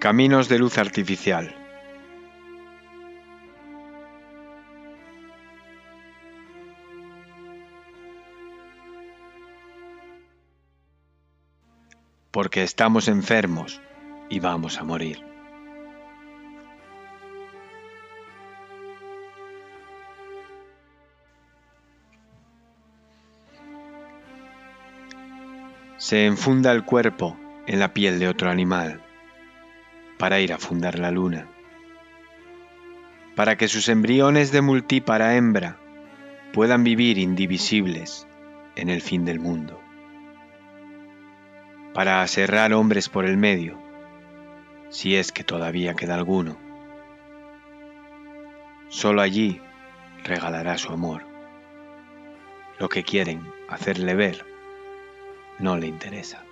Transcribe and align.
Caminos 0.00 0.48
de 0.48 0.58
luz 0.58 0.78
artificial. 0.78 1.54
Porque 12.30 12.62
estamos 12.62 13.08
enfermos 13.08 13.82
y 14.30 14.40
vamos 14.40 14.78
a 14.78 14.84
morir. 14.84 15.22
Se 25.98 26.24
enfunda 26.24 26.72
el 26.72 26.86
cuerpo 26.86 27.36
en 27.66 27.78
la 27.78 27.92
piel 27.92 28.18
de 28.18 28.28
otro 28.28 28.48
animal 28.48 29.04
para 30.20 30.38
ir 30.38 30.52
a 30.52 30.58
fundar 30.58 30.98
la 30.98 31.10
luna, 31.10 31.48
para 33.34 33.56
que 33.56 33.68
sus 33.68 33.88
embriones 33.88 34.52
de 34.52 34.60
multípara 34.60 35.34
hembra 35.34 35.78
puedan 36.52 36.84
vivir 36.84 37.16
indivisibles 37.16 38.28
en 38.76 38.90
el 38.90 39.00
fin 39.00 39.24
del 39.24 39.40
mundo, 39.40 39.80
para 41.94 42.20
aserrar 42.20 42.74
hombres 42.74 43.08
por 43.08 43.24
el 43.24 43.38
medio, 43.38 43.80
si 44.90 45.16
es 45.16 45.32
que 45.32 45.42
todavía 45.42 45.94
queda 45.94 46.16
alguno. 46.16 46.58
Solo 48.88 49.22
allí 49.22 49.58
regalará 50.22 50.76
su 50.76 50.92
amor. 50.92 51.22
Lo 52.78 52.90
que 52.90 53.04
quieren 53.04 53.40
hacerle 53.70 54.14
ver 54.14 54.44
no 55.58 55.78
le 55.78 55.86
interesa. 55.86 56.44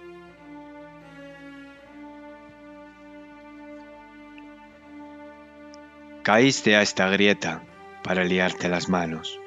Caíste 6.29 6.77
a 6.77 6.83
esta 6.83 7.09
grieta 7.09 7.63
para 8.05 8.23
liarte 8.23 8.69
las 8.69 8.91
manos, 8.91 9.41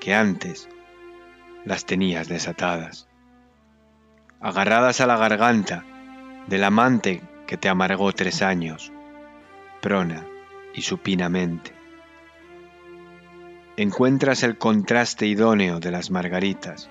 que 0.00 0.14
antes 0.14 0.66
las 1.66 1.84
tenías 1.84 2.26
desatadas, 2.26 3.06
agarradas 4.40 5.02
a 5.02 5.06
la 5.06 5.18
garganta 5.18 5.84
del 6.46 6.64
amante 6.64 7.20
que 7.46 7.58
te 7.58 7.68
amargó 7.68 8.12
tres 8.12 8.40
años, 8.40 8.90
prona 9.82 10.24
y 10.72 10.80
supinamente. 10.80 11.74
Encuentras 13.76 14.42
el 14.42 14.56
contraste 14.56 15.26
idóneo 15.26 15.80
de 15.80 15.90
las 15.90 16.10
margaritas, 16.10 16.88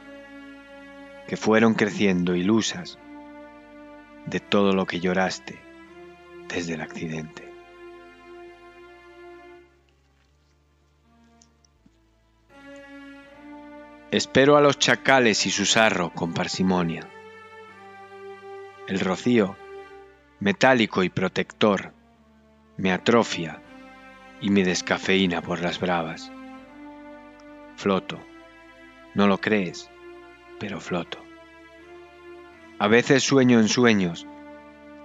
que 1.27 1.35
fueron 1.35 1.73
creciendo 1.73 2.35
ilusas 2.35 2.99
de 4.27 4.39
todo 4.39 4.73
lo 4.73 4.85
que 4.85 4.99
lloraste 4.99 5.59
desde 6.47 6.75
el 6.75 6.81
accidente. 6.81 7.54
Espero 14.15 14.55
a 14.55 14.61
los 14.61 14.79
chacales 14.79 15.45
y 15.45 15.51
su 15.51 15.65
sarro 15.65 16.11
con 16.11 16.33
parsimonia. 16.33 17.05
El 18.87 19.01
rocío, 19.01 19.57
metálico 20.39 21.03
y 21.03 21.09
protector, 21.09 21.91
me 22.77 22.93
atrofia 22.93 23.61
y 24.39 24.51
me 24.51 24.63
descafeína 24.63 25.41
por 25.41 25.61
las 25.61 25.81
bravas. 25.81 26.31
Floto, 27.75 28.17
¿no 29.15 29.27
lo 29.27 29.39
crees? 29.39 29.91
pero 30.61 30.79
floto. 30.79 31.17
A 32.79 32.87
veces 32.87 33.21
sueño 33.21 33.59
en 33.59 33.67
sueños 33.67 34.25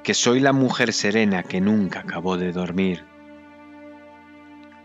que 0.05 0.15
soy 0.15 0.39
la 0.39 0.53
mujer 0.53 0.93
serena 0.93 1.43
que 1.43 1.61
nunca 1.61 1.99
acabó 1.99 2.37
de 2.37 2.53
dormir. 2.53 3.05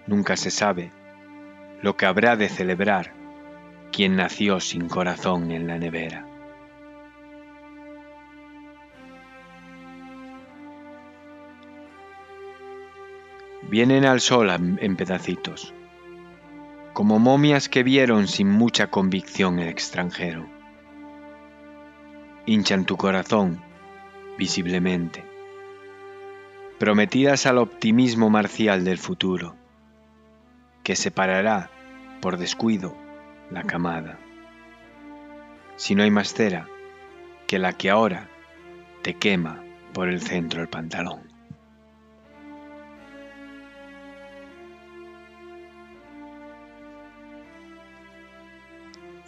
Nunca 0.08 0.36
se 0.36 0.50
sabe 0.50 0.92
lo 1.84 1.96
que 1.96 2.08
habrá 2.08 2.36
de 2.36 2.50
celebrar 2.50 3.15
quien 3.92 4.16
nació 4.16 4.60
sin 4.60 4.88
corazón 4.88 5.52
en 5.52 5.68
la 5.68 5.78
nevera. 5.78 6.28
Vienen 13.70 14.06
al 14.06 14.22
sol 14.22 14.50
en 14.52 14.96
pedacitos, 14.96 15.74
como 16.94 17.20
momias 17.20 17.68
que 17.68 17.84
vieron 17.84 18.28
sin 18.28 18.50
mucha 18.50 18.88
convicción 18.88 19.60
el 19.60 19.70
extranjero 19.70 20.56
hinchan 22.46 22.86
tu 22.86 22.96
corazón 22.96 23.60
visiblemente, 24.38 25.26
prometidas 26.78 27.46
al 27.46 27.58
optimismo 27.58 28.30
marcial 28.30 28.84
del 28.84 28.98
futuro, 28.98 29.56
que 30.84 30.96
separará 30.96 31.72
por 32.22 32.38
descuido 32.38 32.96
la 33.52 33.64
camada. 33.64 34.18
Si 35.78 35.96
no 35.96 36.04
hay 36.04 36.12
más 36.12 36.34
cera 36.34 36.68
que 37.48 37.60
la 37.60 37.74
que 37.74 37.90
ahora 37.90 38.30
te 39.02 39.16
quema 39.16 39.64
por 39.94 40.10
el 40.10 40.22
centro 40.22 40.60
del 40.62 40.70
pantalón. 40.70 41.22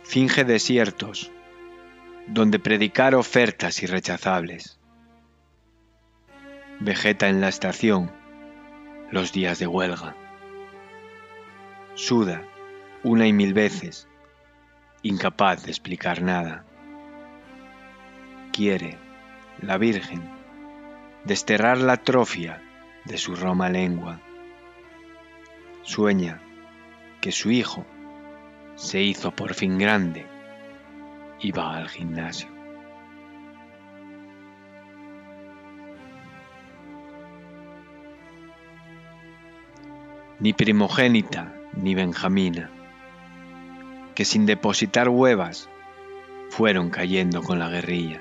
Finge 0.04 0.46
desiertos 0.46 1.32
donde 2.28 2.60
predicar 2.60 3.14
ofertas 3.14 3.84
irrechazables. 3.84 4.80
Vegeta 6.80 7.30
en 7.30 7.42
la 7.42 7.50
estación 7.50 8.12
los 9.12 9.32
días 9.32 9.60
de 9.60 9.68
huelga. 9.68 10.16
Suda 11.96 12.44
una 13.07 13.25
y 13.25 13.31
mil 13.31 13.53
veces, 13.53 14.06
incapaz 15.01 15.63
de 15.63 15.72
explicar 15.72 16.22
nada. 16.22 16.66
Quiere, 18.51 18.97
la 19.62 19.78
Virgen, 19.78 20.29
desterrar 21.23 21.78
la 21.78 21.94
atrofia 21.94 22.62
de 23.06 23.18
su 23.18 23.38
roma 23.38 23.69
lengua. 23.69 24.19
Sueña 25.84 26.41
que 27.22 27.31
su 27.31 27.50
hijo 27.50 27.85
se 28.75 29.01
hizo 29.01 29.31
por 29.31 29.53
fin 29.53 29.78
grande 29.78 30.25
y 31.39 31.53
va 31.53 31.78
al 31.78 31.88
gimnasio. 31.88 32.50
Ni 40.39 40.51
primogénita 40.51 41.56
ni 41.74 41.95
benjamina, 41.95 42.69
que 44.18 44.26
sin 44.26 44.48
depositar 44.48 45.10
huevas 45.10 45.70
fueron 46.50 46.90
cayendo 46.90 47.44
con 47.44 47.60
la 47.60 47.70
guerrilla. 47.70 48.20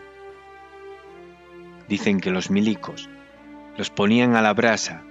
Dicen 1.89 2.21
que 2.21 2.31
los 2.31 2.51
milicos 2.51 3.09
los 3.79 3.89
ponían 3.89 4.37
a 4.37 4.43
la 4.43 4.53
brasa 4.53 5.03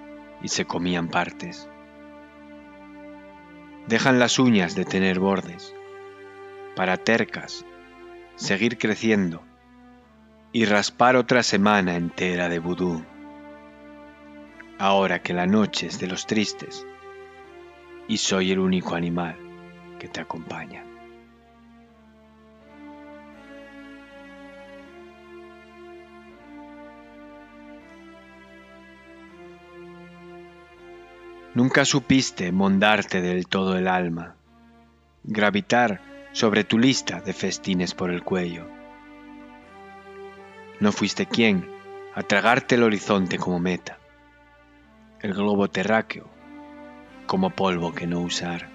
y 0.43 0.49
se 0.49 0.65
comían 0.65 1.07
partes. 1.07 1.67
Dejan 3.87 4.19
las 4.19 4.37
uñas 4.37 4.75
de 4.75 4.85
tener 4.85 5.17
bordes 5.17 5.73
para 6.75 6.97
tercas 6.97 7.65
seguir 8.35 8.77
creciendo 8.77 9.41
y 10.51 10.65
raspar 10.65 11.15
otra 11.15 11.41
semana 11.41 11.95
entera 11.95 12.47
de 12.47 12.59
vudú. 12.59 13.03
Ahora 14.77 15.23
que 15.23 15.33
la 15.33 15.47
noche 15.47 15.87
es 15.87 15.99
de 15.99 16.05
los 16.05 16.27
tristes 16.27 16.85
y 18.07 18.17
soy 18.17 18.51
el 18.51 18.59
único 18.59 18.93
animal 18.93 19.44
te 20.07 20.21
acompaña. 20.21 20.83
Nunca 31.53 31.85
supiste 31.85 32.51
mondarte 32.51 33.21
del 33.21 33.47
todo 33.47 33.77
el 33.77 33.87
alma, 33.87 34.35
gravitar 35.23 36.01
sobre 36.33 36.65
tu 36.65 36.77
lista 36.77 37.21
de 37.21 37.31
festines 37.31 37.93
por 37.93 38.11
el 38.11 38.23
cuello. 38.23 38.67
No 40.81 40.91
fuiste 40.91 41.25
quien 41.25 41.65
a 42.13 42.23
tragarte 42.23 42.75
el 42.75 42.83
horizonte 42.83 43.37
como 43.37 43.59
meta, 43.59 43.99
el 45.21 45.33
globo 45.33 45.69
terráqueo 45.69 46.29
como 47.25 47.49
polvo 47.51 47.93
que 47.93 48.05
no 48.05 48.19
usar. 48.19 48.74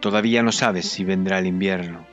Todavía 0.00 0.42
no 0.42 0.50
sabes 0.50 0.88
si 0.88 1.04
vendrá 1.04 1.38
el 1.38 1.46
invierno, 1.46 2.06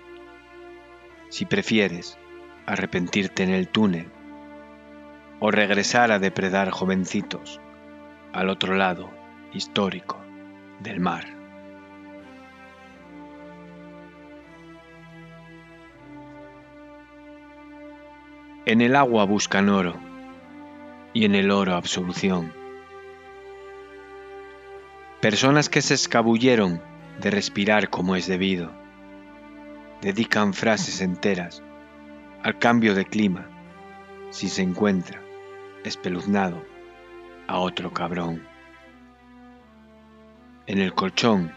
si 1.30 1.46
prefieres 1.46 2.18
arrepentirte 2.66 3.44
en 3.44 3.50
el 3.50 3.70
túnel 3.70 4.12
o 5.40 5.52
regresar 5.52 6.12
a 6.12 6.20
depredar 6.20 6.70
jovencitos 6.70 7.62
al 8.34 8.50
otro 8.50 8.76
lado 8.76 9.10
histórico 9.54 10.20
del 10.82 11.00
mar. 11.00 11.26
En 18.66 18.82
el 18.82 18.98
agua 18.98 19.24
buscan 19.24 19.70
oro 19.70 19.96
y 21.14 21.24
en 21.24 21.36
el 21.36 21.52
oro 21.52 21.74
absolución. 21.74 22.52
Personas 25.22 25.70
que 25.70 25.82
se 25.82 25.94
escabulleron 25.94 26.82
de 27.20 27.32
respirar 27.32 27.90
como 27.90 28.16
es 28.16 28.28
debido, 28.28 28.72
dedican 30.02 30.54
frases 30.54 31.02
enteras 31.02 31.64
al 32.44 32.60
cambio 32.60 32.94
de 32.94 33.06
clima 33.06 33.48
si 34.30 34.50
se 34.50 34.62
encuentra 34.62 35.22
espeluznado 35.84 36.64
a 37.48 37.60
otro 37.60 37.92
cabrón. 37.94 38.44
En 40.68 40.80
el 40.80 40.94
colchón, 40.94 41.54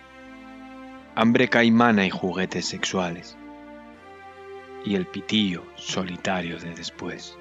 hambre 1.14 1.48
caimana 1.48 2.06
y 2.06 2.10
juguetes 2.10 2.64
sexuales, 2.66 3.36
y 4.84 4.94
el 4.94 5.06
pitillo 5.06 5.64
solitario 5.74 6.58
de 6.58 6.74
después. 6.74 7.36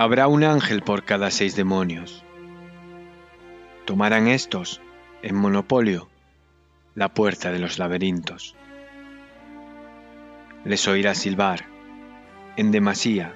Habrá 0.00 0.28
un 0.28 0.44
ángel 0.44 0.80
por 0.80 1.04
cada 1.04 1.30
seis 1.30 1.56
demonios. 1.56 2.24
Tomarán 3.84 4.28
estos, 4.28 4.80
en 5.20 5.36
monopolio, 5.36 6.08
la 6.94 7.12
puerta 7.12 7.52
de 7.52 7.58
los 7.58 7.78
laberintos. 7.78 8.56
Les 10.64 10.88
oirás 10.88 11.18
silbar, 11.18 11.66
en 12.56 12.70
demasía, 12.70 13.34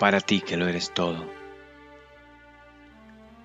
para 0.00 0.18
ti 0.20 0.40
que 0.40 0.56
lo 0.56 0.66
eres 0.66 0.92
todo. 0.92 1.30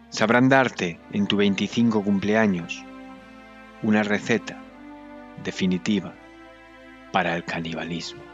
Sabrán 0.09 0.50
darte 0.50 1.00
en 1.12 1.27
tu 1.27 1.38
25 1.38 2.04
cumpleaños 2.04 2.83
una 3.83 4.01
receta 4.01 4.59
definitiva 5.44 6.15
para 7.12 7.36
el 7.36 7.44
canibalismo. 7.44 8.31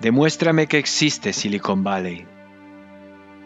Demuéstrame 0.00 0.68
que 0.68 0.78
existe 0.78 1.32
Silicon 1.32 1.82
Valley, 1.82 2.24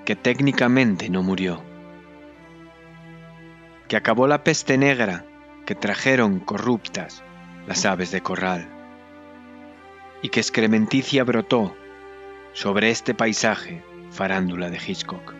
que 0.04 0.16
técnicamente 0.16 1.08
no 1.08 1.22
murió, 1.22 1.62
que 3.88 3.96
acabó 3.96 4.26
la 4.26 4.44
peste 4.44 4.76
negra 4.76 5.24
que 5.64 5.74
trajeron 5.74 6.40
corruptas 6.40 7.24
las 7.66 7.86
aves 7.86 8.10
de 8.10 8.20
corral, 8.20 8.68
y 10.20 10.28
que 10.28 10.40
excrementicia 10.40 11.24
brotó 11.24 11.74
sobre 12.52 12.90
este 12.90 13.14
paisaje 13.14 13.82
farándula 14.10 14.68
de 14.68 14.76
Hitchcock, 14.76 15.32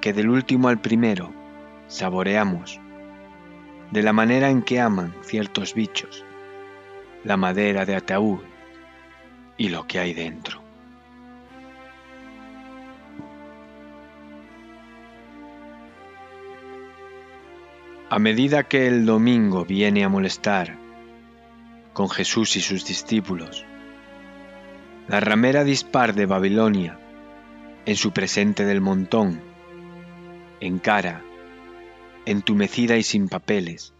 que 0.00 0.12
del 0.12 0.28
último 0.28 0.66
al 0.66 0.80
primero 0.80 1.32
saboreamos 1.86 2.80
de 3.92 4.02
la 4.02 4.12
manera 4.12 4.50
en 4.50 4.62
que 4.62 4.80
aman 4.80 5.14
ciertos 5.22 5.74
bichos 5.74 6.24
la 7.22 7.36
madera 7.36 7.86
de 7.86 7.94
ataúd 7.94 8.40
y 9.58 9.68
lo 9.68 9.86
que 9.86 9.98
hay 9.98 10.14
dentro. 10.14 10.62
A 18.10 18.18
medida 18.18 18.62
que 18.62 18.86
el 18.86 19.04
domingo 19.04 19.66
viene 19.66 20.02
a 20.02 20.08
molestar 20.08 20.78
con 21.92 22.08
Jesús 22.08 22.56
y 22.56 22.60
sus 22.60 22.86
discípulos, 22.86 23.66
la 25.08 25.20
ramera 25.20 25.64
dispar 25.64 26.14
de 26.14 26.24
Babilonia, 26.24 26.98
en 27.84 27.96
su 27.96 28.12
presente 28.12 28.64
del 28.64 28.80
montón, 28.80 29.40
en 30.60 30.78
cara, 30.78 31.22
entumecida 32.24 32.96
y 32.96 33.02
sin 33.02 33.28
papeles, 33.28 33.92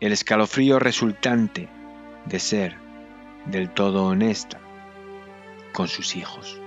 el 0.00 0.12
escalofrío 0.12 0.78
resultante 0.78 1.68
de 2.26 2.38
ser 2.40 2.81
del 3.46 3.70
todo 3.70 4.06
honesta 4.06 4.60
con 5.72 5.88
sus 5.88 6.16
hijos. 6.16 6.60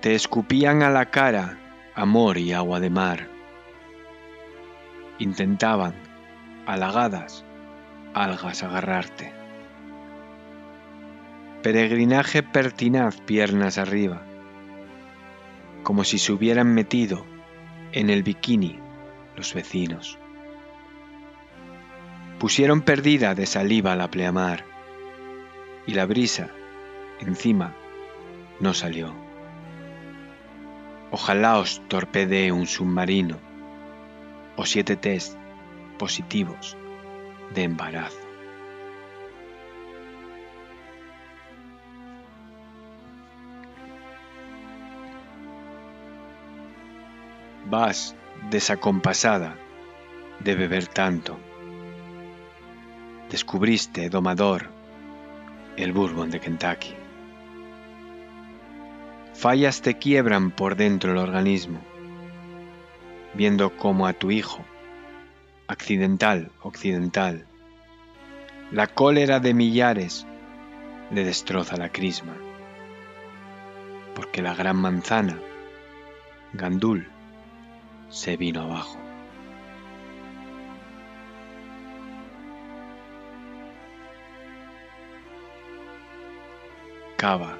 Te 0.00 0.14
escupían 0.14 0.82
a 0.82 0.90
la 0.90 1.06
cara 1.06 1.58
amor 1.94 2.38
y 2.38 2.52
agua 2.52 2.78
de 2.78 2.90
mar. 2.90 3.28
Intentaban, 5.18 5.94
halagadas, 6.66 7.44
algas 8.14 8.62
agarrarte. 8.62 9.32
Peregrinaje 11.62 12.44
pertinaz 12.44 13.20
piernas 13.22 13.78
arriba, 13.78 14.22
como 15.82 16.04
si 16.04 16.18
se 16.18 16.32
hubieran 16.32 16.72
metido 16.72 17.26
en 17.92 18.10
el 18.10 18.22
bikini 18.22 18.78
los 19.36 19.54
vecinos. 19.54 20.18
Pusieron 22.38 22.82
perdida 22.82 23.34
de 23.34 23.46
saliva 23.46 23.96
la 23.96 24.10
pleamar 24.10 24.64
y 25.86 25.94
la 25.94 26.06
brisa 26.06 26.50
encima 27.20 27.74
no 28.60 28.74
salió. 28.74 29.14
Ojalá 31.10 31.58
os 31.58 31.80
torpedee 31.88 32.52
un 32.52 32.66
submarino 32.66 33.38
o 34.56 34.66
siete 34.66 34.96
test 34.96 35.36
positivos 35.98 36.76
de 37.54 37.62
embarazo. 37.62 38.27
Vas 47.70 48.16
desacompasada 48.50 49.56
de 50.40 50.54
beber 50.54 50.86
tanto. 50.86 51.38
Descubriste, 53.30 54.08
domador, 54.08 54.70
el 55.76 55.92
bourbon 55.92 56.30
de 56.30 56.40
Kentucky. 56.40 56.94
Fallas 59.34 59.82
te 59.82 59.98
quiebran 59.98 60.50
por 60.50 60.76
dentro 60.76 61.12
el 61.12 61.18
organismo, 61.18 61.80
viendo 63.34 63.76
como 63.76 64.06
a 64.06 64.14
tu 64.14 64.30
hijo, 64.30 64.64
accidental, 65.66 66.50
occidental, 66.62 67.44
la 68.72 68.86
cólera 68.86 69.40
de 69.40 69.52
millares 69.52 70.26
le 71.10 71.22
destroza 71.24 71.76
la 71.76 71.90
crisma, 71.90 72.34
porque 74.14 74.40
la 74.40 74.54
gran 74.54 74.76
manzana, 74.76 75.38
Gandul, 76.54 77.08
se 78.08 78.36
vino 78.36 78.62
abajo. 78.62 78.98
Cava, 87.16 87.58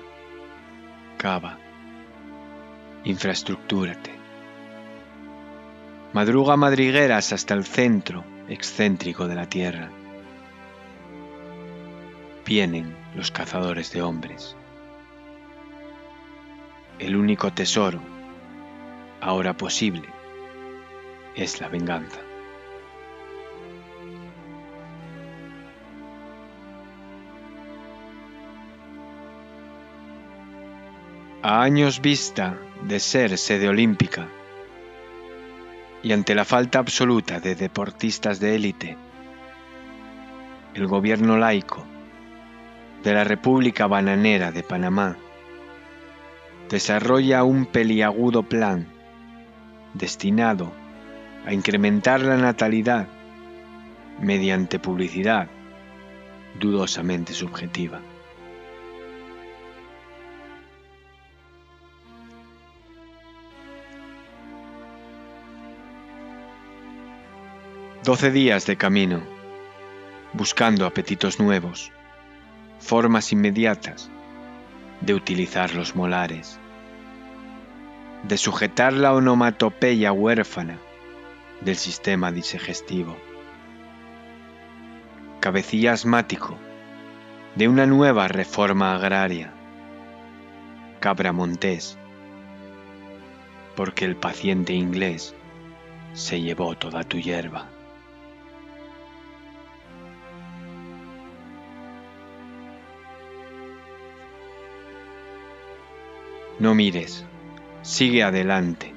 cava, 1.16 1.58
infraestructúrate. 3.04 4.12
Madruga 6.12 6.56
madrigueras 6.56 7.32
hasta 7.32 7.54
el 7.54 7.64
centro 7.64 8.24
excéntrico 8.48 9.26
de 9.26 9.34
la 9.34 9.48
tierra. 9.48 9.90
Vienen 12.46 12.96
los 13.14 13.30
cazadores 13.30 13.92
de 13.92 14.00
hombres. 14.00 14.56
El 16.98 17.14
único 17.16 17.52
tesoro, 17.52 18.00
ahora 19.20 19.56
posible, 19.56 20.08
es 21.38 21.60
la 21.60 21.68
venganza. 21.68 22.20
A 31.42 31.62
años 31.62 32.02
vista 32.02 32.58
de 32.82 32.98
ser 32.98 33.38
sede 33.38 33.68
olímpica 33.68 34.28
y 36.02 36.12
ante 36.12 36.34
la 36.34 36.44
falta 36.44 36.80
absoluta 36.80 37.40
de 37.40 37.54
deportistas 37.54 38.40
de 38.40 38.56
élite, 38.56 38.96
el 40.74 40.86
gobierno 40.86 41.38
laico 41.38 41.84
de 43.04 43.14
la 43.14 43.24
República 43.24 43.86
Bananera 43.86 44.50
de 44.50 44.62
Panamá 44.64 45.16
desarrolla 46.68 47.44
un 47.44 47.66
peliagudo 47.66 48.42
plan 48.42 48.86
destinado 49.94 50.72
a 51.46 51.52
incrementar 51.52 52.20
la 52.20 52.36
natalidad 52.36 53.08
mediante 54.20 54.78
publicidad 54.78 55.48
dudosamente 56.58 57.32
subjetiva. 57.32 58.00
Doce 68.04 68.30
días 68.30 68.64
de 68.66 68.76
camino, 68.76 69.20
buscando 70.32 70.86
apetitos 70.86 71.38
nuevos, 71.38 71.92
formas 72.80 73.32
inmediatas 73.32 74.10
de 75.02 75.14
utilizar 75.14 75.74
los 75.74 75.94
molares, 75.94 76.58
de 78.22 78.38
sujetar 78.38 78.94
la 78.94 79.12
onomatopeya 79.12 80.12
huérfana 80.12 80.78
del 81.60 81.76
sistema 81.76 82.30
digestivo, 82.32 83.16
cabecilla 85.40 85.92
asmático 85.92 86.56
de 87.56 87.68
una 87.68 87.86
nueva 87.86 88.28
reforma 88.28 88.94
agraria, 88.94 89.52
cabra 91.00 91.32
montés, 91.32 91.98
porque 93.74 94.04
el 94.04 94.16
paciente 94.16 94.72
inglés 94.72 95.34
se 96.12 96.40
llevó 96.40 96.74
toda 96.76 97.02
tu 97.04 97.18
hierba. 97.18 97.68
No 106.58 106.74
mires, 106.74 107.24
sigue 107.82 108.24
adelante, 108.24 108.92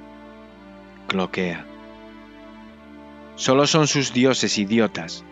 cloquea. 1.07 1.70
Solo 3.35 3.65
son 3.65 3.87
sus 3.87 4.13
dioses 4.13 4.57
idiotas 4.57 5.23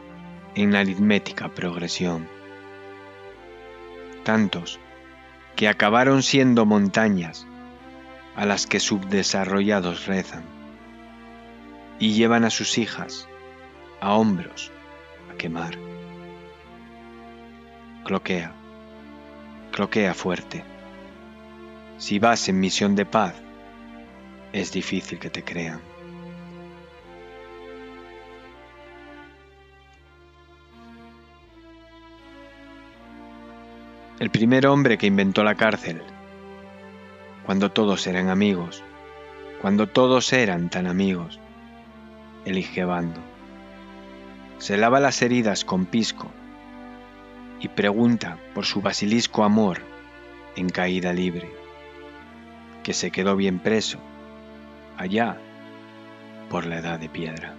en 0.56 0.76
aritmética 0.76 1.50
progresión. 1.50 2.28
Tantos 4.24 4.80
que 5.56 5.68
acabaron 5.68 6.24
siendo 6.24 6.66
montañas 6.66 7.46
a 8.36 8.46
las 8.46 8.68
que 8.68 8.80
subdesarrollados 8.80 10.06
rezan 10.06 10.44
y 12.00 12.14
llevan 12.14 12.46
a 12.46 12.50
sus 12.50 12.78
hijas 12.78 13.28
a 14.00 14.14
hombros 14.14 14.72
a 15.32 15.36
quemar. 15.36 15.78
Cloquea, 18.06 18.54
cloquea 19.72 20.14
fuerte. 20.14 20.64
Si 21.98 22.18
vas 22.18 22.48
en 22.48 22.60
misión 22.60 22.96
de 22.96 23.06
paz, 23.06 23.36
es 24.54 24.72
difícil 24.72 25.20
que 25.20 25.30
te 25.30 25.44
crean. 25.44 25.82
El 34.20 34.32
primer 34.32 34.68
hombre 34.68 34.98
que 34.98 35.08
inventó 35.08 35.46
la 35.46 35.56
cárcel, 35.56 36.02
cuando 37.46 37.72
todos 37.72 38.06
eran 38.06 38.28
amigos, 38.28 38.84
cuando 39.62 39.88
todos 39.88 40.34
eran 40.34 40.70
tan 40.70 40.88
amigos, 40.88 41.40
elige 42.44 42.84
bando. 42.84 43.22
Se 44.58 44.76
lava 44.76 45.00
las 45.00 45.22
heridas 45.22 45.64
con 45.64 45.86
pisco. 45.86 46.30
Y 47.62 47.70
pregunta 47.70 48.38
por 48.54 48.66
su 48.66 48.82
basilisco 48.82 49.46
amor 49.46 49.80
en 50.58 50.68
caída 50.68 51.14
libre. 51.14 51.50
Que 52.84 52.94
se 52.94 53.12
quedó 53.12 53.38
bien 53.38 53.60
preso, 53.60 54.00
allá 54.98 55.38
por 56.50 56.66
la 56.66 56.80
edad 56.80 57.00
de 57.00 57.08
piedra. 57.08 57.59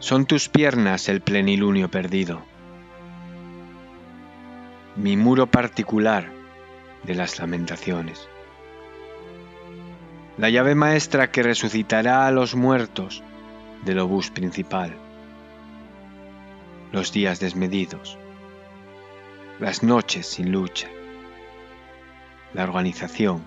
Son 0.00 0.24
tus 0.24 0.48
piernas 0.48 1.10
el 1.10 1.20
plenilunio 1.20 1.90
perdido, 1.90 2.40
mi 4.96 5.18
muro 5.18 5.46
particular 5.46 6.32
de 7.04 7.14
las 7.14 7.38
lamentaciones, 7.38 8.26
la 10.38 10.48
llave 10.48 10.74
maestra 10.74 11.30
que 11.30 11.42
resucitará 11.42 12.26
a 12.26 12.30
los 12.30 12.54
muertos 12.54 13.22
del 13.84 13.98
obús 13.98 14.30
principal. 14.30 14.96
Los 16.92 17.12
días 17.12 17.38
desmedidos, 17.38 18.18
las 19.58 19.82
noches 19.82 20.26
sin 20.26 20.50
lucha, 20.50 20.88
la 22.54 22.64
organización 22.64 23.44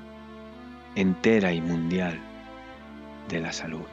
entera 0.93 1.51
y 1.51 1.61
mundial 1.61 2.19
de 3.27 3.39
la 3.39 3.51
salud. 3.51 3.87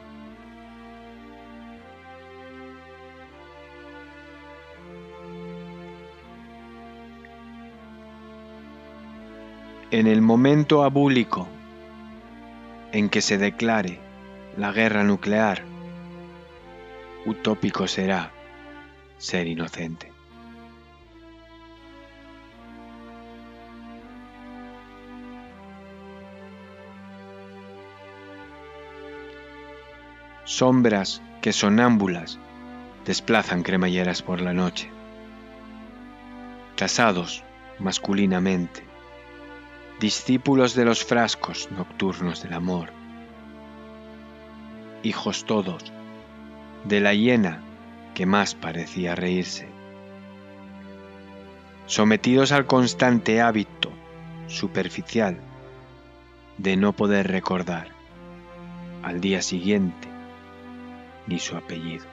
En 9.91 10.07
el 10.07 10.21
momento 10.21 10.83
abúlico 10.83 11.49
en 12.93 13.09
que 13.09 13.19
se 13.19 13.37
declare 13.37 13.99
la 14.55 14.71
guerra 14.71 15.03
nuclear, 15.03 15.63
utópico 17.25 17.87
será 17.87 18.31
ser 19.17 19.47
inocente. 19.47 20.09
Sombras 30.45 31.21
que 31.41 31.51
sonámbulas 31.51 32.39
desplazan 33.05 33.61
cremalleras 33.61 34.21
por 34.21 34.39
la 34.39 34.53
noche. 34.53 34.89
Casados 36.77 37.43
masculinamente, 37.77 38.90
discípulos 40.01 40.73
de 40.73 40.83
los 40.83 41.05
frascos 41.05 41.69
nocturnos 41.69 42.41
del 42.41 42.53
amor. 42.53 42.89
Hijos 45.03 45.45
todos 45.45 45.93
de 46.85 46.99
la 46.99 47.13
hiena 47.13 47.61
que 48.15 48.25
más 48.25 48.55
parecía 48.55 49.13
reírse. 49.13 49.69
Sometidos 51.85 52.51
al 52.51 52.65
constante 52.65 53.41
hábito 53.41 53.91
superficial 54.47 55.39
de 56.57 56.77
no 56.77 56.93
poder 56.93 57.27
recordar 57.27 57.89
al 59.03 59.21
día 59.21 59.43
siguiente 59.43 60.07
ni 61.27 61.37
su 61.37 61.55
apellido. 61.55 62.10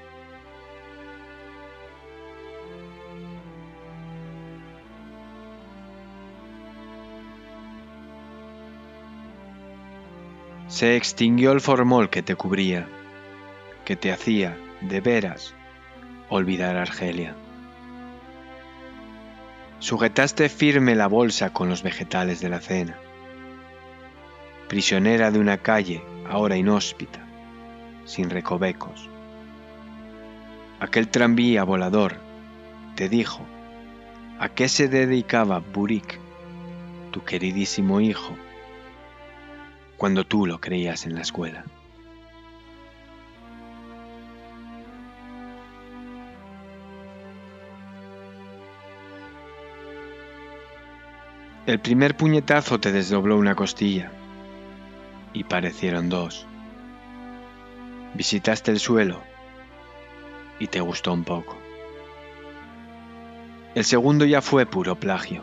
Se 10.79 10.95
extinguió 10.95 11.51
el 11.51 11.61
formol 11.61 12.09
que 12.09 12.23
te 12.23 12.37
cubría, 12.37 12.87
que 13.85 13.97
te 13.97 14.13
hacía, 14.13 14.57
de 14.81 15.01
veras, 15.01 15.53
olvidar 16.29 16.77
Argelia. 16.77 17.35
Sujetaste 19.81 20.49
firme 20.49 20.95
la 20.95 21.09
bolsa 21.09 21.53
con 21.53 21.69
los 21.69 21.83
vegetales 21.83 22.41
de 22.41 22.49
la 22.49 22.61
cena. 22.61 22.97
Prisionera 24.69 25.33
de 25.33 25.41
una 25.41 25.59
calle 25.59 26.01
ahora 26.31 26.57
inhóspita, 26.57 27.27
sin 28.05 28.31
recovecos. 28.31 29.11
Aquel 30.79 31.09
tranvía 31.09 31.65
volador 31.65 32.19
te 32.95 33.09
dijo 33.09 33.41
a 34.39 34.49
qué 34.49 34.69
se 34.69 34.87
dedicaba 34.87 35.59
Burik, 35.59 36.21
tu 37.11 37.25
queridísimo 37.25 38.01
hijo, 38.01 38.37
cuando 39.99 40.25
tú 40.25 40.47
lo 40.47 40.61
creías 40.61 41.05
en 41.05 41.17
la 41.17 41.23
escuela. 41.23 41.65
El 51.67 51.81
primer 51.81 52.17
puñetazo 52.17 52.81
te 52.81 52.93
desdobló 52.93 53.37
una 53.37 53.55
costilla 53.55 54.11
y 55.35 55.45
parecieron 55.45 56.09
dos. 56.09 56.47
Visitaste 58.15 58.71
el 58.71 58.79
suelo 58.79 59.21
y 60.59 60.69
te 60.69 60.81
gustó 60.81 61.13
un 61.13 61.25
poco. 61.25 61.59
El 63.75 63.85
segundo 63.85 64.25
ya 64.25 64.41
fue 64.41 64.65
puro 64.65 64.95
plagio. 64.95 65.43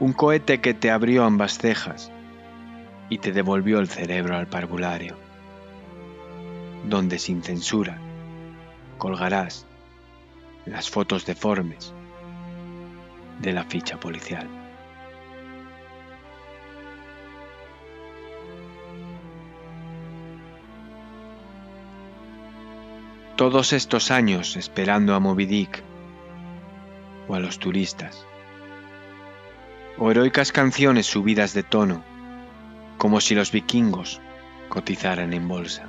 Un 0.00 0.14
cohete 0.14 0.60
que 0.60 0.74
te 0.74 0.90
abrió 0.90 1.24
ambas 1.24 1.58
cejas 1.58 2.10
y 3.10 3.18
te 3.18 3.32
devolvió 3.32 3.80
el 3.80 3.88
cerebro 3.88 4.36
al 4.36 4.46
parvulario, 4.46 5.16
donde 6.88 7.18
sin 7.18 7.42
censura 7.42 7.98
colgarás 8.96 9.66
las 10.64 10.88
fotos 10.88 11.26
deformes 11.26 11.92
de 13.40 13.52
la 13.52 13.64
ficha 13.64 13.98
policial. 13.98 14.48
Todos 23.36 23.72
estos 23.72 24.10
años 24.10 24.56
esperando 24.56 25.14
a 25.14 25.20
Moby 25.20 25.46
Dick 25.46 25.82
o 27.26 27.34
a 27.34 27.40
los 27.40 27.58
turistas, 27.58 28.24
o 29.98 30.10
heroicas 30.10 30.52
canciones 30.52 31.06
subidas 31.06 31.54
de 31.54 31.62
tono 31.62 32.09
como 33.00 33.22
si 33.22 33.34
los 33.34 33.50
vikingos 33.50 34.20
cotizaran 34.68 35.32
en 35.32 35.48
bolsa. 35.48 35.86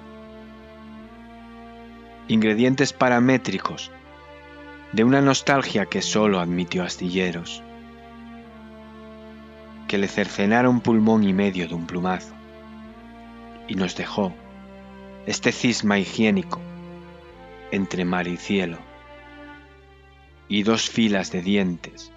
Ingredientes 2.30 2.94
paramétricos 2.94 3.92
de 4.94 5.04
una 5.04 5.20
nostalgia 5.20 5.88
que 5.88 6.02
solo 6.02 6.40
admitió 6.40 6.84
astilleros, 6.84 7.64
que 9.90 9.98
le 9.98 10.08
cercenaron 10.08 10.80
pulmón 10.80 11.26
y 11.26 11.34
medio 11.34 11.68
de 11.68 11.76
un 11.76 11.86
plumazo, 11.86 12.34
y 13.68 13.76
nos 13.76 13.98
dejó 13.98 14.34
este 15.26 15.52
cisma 15.52 16.00
higiénico 16.00 16.62
entre 17.72 18.06
mar 18.06 18.30
y 18.30 18.38
cielo, 18.38 18.78
y 20.48 20.64
dos 20.64 20.90
filas 20.90 21.30
de 21.34 21.42
dientes 21.42 22.14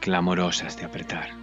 clamorosas 0.00 0.78
de 0.78 0.86
apretar. 0.86 1.39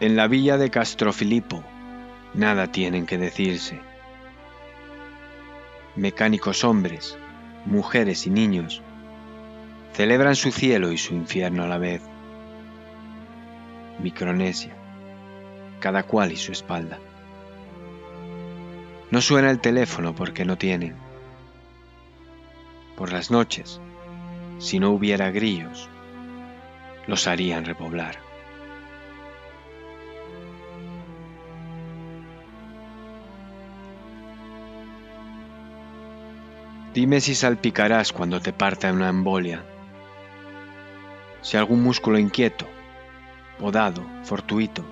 En 0.00 0.14
la 0.14 0.28
villa 0.28 0.58
de 0.58 0.70
Castrofilipo 0.70 1.64
nada 2.32 2.70
tienen 2.70 3.04
que 3.04 3.18
decirse. 3.18 3.80
Mecánicos 5.96 6.62
hombres, 6.62 7.18
mujeres 7.64 8.24
y 8.24 8.30
niños 8.30 8.80
celebran 9.94 10.36
su 10.36 10.52
cielo 10.52 10.92
y 10.92 10.98
su 10.98 11.14
infierno 11.14 11.64
a 11.64 11.66
la 11.66 11.78
vez. 11.78 12.00
Micronesia, 14.00 14.72
cada 15.80 16.04
cual 16.04 16.30
y 16.30 16.36
su 16.36 16.52
espalda. 16.52 17.00
No 19.10 19.20
suena 19.20 19.50
el 19.50 19.58
teléfono 19.58 20.14
porque 20.14 20.44
no 20.44 20.56
tienen. 20.56 20.94
Por 22.96 23.12
las 23.12 23.32
noches, 23.32 23.80
si 24.58 24.78
no 24.78 24.90
hubiera 24.90 25.32
grillos, 25.32 25.88
los 27.08 27.26
harían 27.26 27.64
repoblar. 27.64 28.27
Dime 36.94 37.20
si 37.20 37.34
salpicarás 37.34 38.12
cuando 38.12 38.40
te 38.40 38.54
parta 38.54 38.92
una 38.92 39.10
embolia. 39.10 39.62
Si 41.42 41.56
algún 41.56 41.82
músculo 41.82 42.18
inquieto, 42.18 42.66
podado, 43.58 44.02
fortuito, 44.24 44.84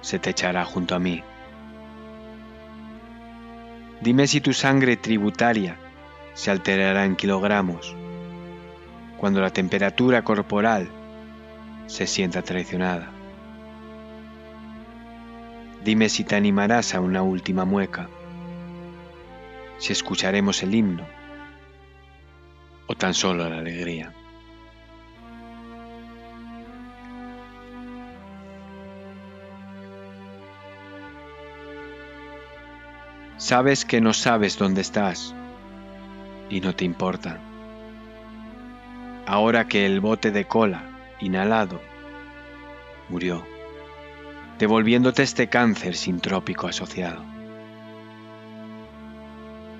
se 0.00 0.18
te 0.18 0.30
echará 0.30 0.64
junto 0.64 0.96
a 0.96 0.98
mí. 0.98 1.22
Dime 4.00 4.26
si 4.26 4.40
tu 4.40 4.52
sangre 4.52 4.96
tributaria 4.96 5.76
se 6.34 6.50
alterará 6.50 7.04
en 7.04 7.14
kilogramos 7.16 7.94
cuando 9.16 9.40
la 9.40 9.50
temperatura 9.50 10.22
corporal 10.22 10.88
se 11.86 12.06
sienta 12.06 12.42
traicionada. 12.42 13.10
Dime 15.84 16.08
si 16.08 16.24
te 16.24 16.34
animarás 16.34 16.94
a 16.94 17.00
una 17.00 17.22
última 17.22 17.64
mueca 17.64 18.08
si 19.78 19.92
escucharemos 19.92 20.62
el 20.62 20.74
himno 20.74 21.06
o 22.86 22.94
tan 22.94 23.14
solo 23.14 23.48
la 23.48 23.58
alegría. 23.58 24.12
Sabes 33.36 33.84
que 33.84 34.00
no 34.00 34.12
sabes 34.12 34.56
dónde 34.56 34.80
estás 34.80 35.34
y 36.48 36.60
no 36.60 36.74
te 36.74 36.84
importa. 36.84 37.38
Ahora 39.26 39.68
que 39.68 39.84
el 39.84 40.00
bote 40.00 40.30
de 40.30 40.46
cola, 40.46 41.14
inhalado, 41.20 41.80
murió, 43.08 43.44
devolviéndote 44.58 45.22
este 45.22 45.48
cáncer 45.48 45.96
sintrópico 45.96 46.66
asociado. 46.66 47.35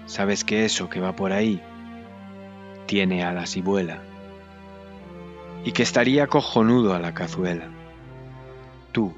Sabes 0.07 0.45
que 0.45 0.65
eso 0.65 0.89
que 0.89 1.01
va 1.01 1.17
por 1.17 1.33
ahí 1.33 1.61
tiene 2.87 3.25
alas 3.25 3.57
y 3.57 3.63
vuela, 3.63 4.01
y 5.65 5.73
que 5.73 5.83
estaría 5.83 6.29
cojonudo 6.29 6.95
a 6.95 7.01
la 7.01 7.13
cazuela. 7.13 7.69
Tú, 8.93 9.13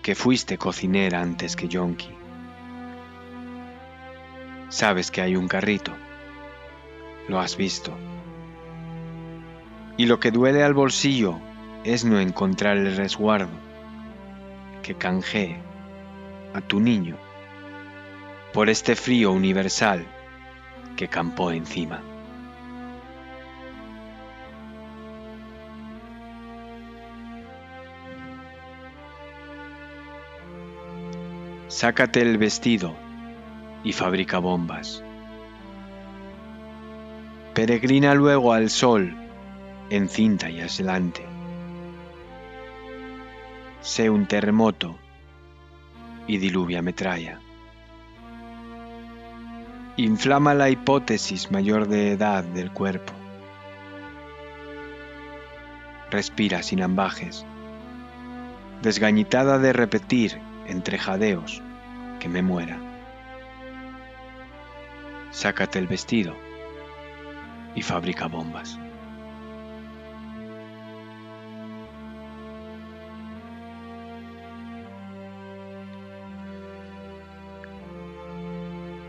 que 0.00 0.14
fuiste 0.14 0.58
cocinera 0.58 1.20
antes 1.20 1.56
que 1.56 1.66
Yonki. 1.66 2.08
Sabes 4.68 5.10
que 5.10 5.22
hay 5.22 5.34
un 5.34 5.48
carrito, 5.48 5.92
lo 7.28 7.40
has 7.40 7.56
visto. 7.56 7.92
Y 9.96 10.06
lo 10.06 10.20
que 10.20 10.30
duele 10.30 10.62
al 10.62 10.72
bolsillo 10.72 11.40
es 11.82 12.04
no 12.04 12.20
encontrar 12.20 12.76
el 12.76 12.96
resguardo 12.96 13.50
que 14.84 14.94
canjee 14.94 15.58
a 16.54 16.60
tu 16.60 16.78
niño 16.78 17.16
por 18.52 18.68
este 18.68 18.96
frío 18.96 19.30
universal 19.32 20.06
que 20.96 21.08
campó 21.08 21.52
encima. 21.52 22.02
Sácate 31.68 32.20
el 32.20 32.36
vestido 32.36 32.96
y 33.84 33.92
fabrica 33.92 34.38
bombas. 34.38 35.04
Peregrina 37.54 38.14
luego 38.14 38.52
al 38.52 38.68
sol 38.68 39.16
en 39.90 40.08
cinta 40.08 40.50
y 40.50 40.60
adelante. 40.60 41.24
Sé 43.80 44.10
un 44.10 44.26
terremoto 44.26 44.98
y 46.26 46.38
diluvia 46.38 46.82
metralla 46.82 47.40
inflama 50.04 50.54
la 50.54 50.70
hipótesis 50.70 51.50
mayor 51.50 51.86
de 51.86 52.12
edad 52.12 52.42
del 52.42 52.70
cuerpo. 52.70 53.12
Respira 56.10 56.62
sin 56.62 56.82
ambajes, 56.82 57.44
desgañitada 58.82 59.58
de 59.58 59.72
repetir 59.72 60.40
entre 60.66 60.98
jadeos 60.98 61.62
que 62.18 62.28
me 62.28 62.42
muera. 62.42 62.78
Sácate 65.30 65.78
el 65.78 65.86
vestido 65.86 66.34
y 67.74 67.82
fabrica 67.82 68.26
bombas. 68.26 68.78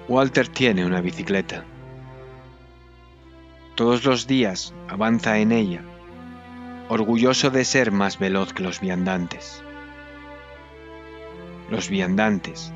Walter 0.08 0.48
tiene 0.48 0.84
una 0.86 1.00
bicicleta. 1.00 1.64
Todos 3.76 4.04
los 4.04 4.28
días 4.28 4.74
avanza 4.90 5.38
en 5.38 5.52
ella, 5.52 5.82
orgulloso 6.90 7.52
de 7.52 7.64
ser 7.64 7.92
más 7.92 8.18
veloz 8.18 8.52
que 8.52 8.64
los 8.64 8.82
viandantes. 8.82 9.64
Los 11.70 11.88
viandantes 11.88 12.74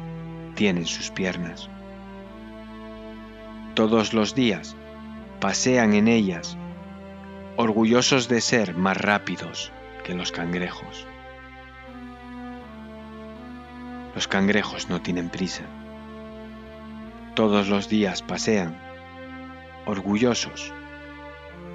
tienen 0.54 0.86
sus 0.86 1.10
piernas. 1.10 1.70
Todos 3.74 4.14
los 4.14 4.36
días 4.36 4.76
pasean 5.42 5.94
en 5.94 6.08
ellas, 6.08 6.58
orgullosos 7.58 8.30
de 8.30 8.40
ser 8.40 8.76
más 8.76 8.98
rápidos 8.98 9.72
que 10.04 10.14
los 10.14 10.32
cangrejos. 10.32 11.08
Los 14.14 14.28
cangrejos 14.28 14.90
no 14.90 15.02
tienen 15.02 15.30
prisa 15.30 15.64
todos 17.36 17.68
los 17.68 17.90
días 17.90 18.22
pasean, 18.22 18.80
orgullosos 19.86 20.74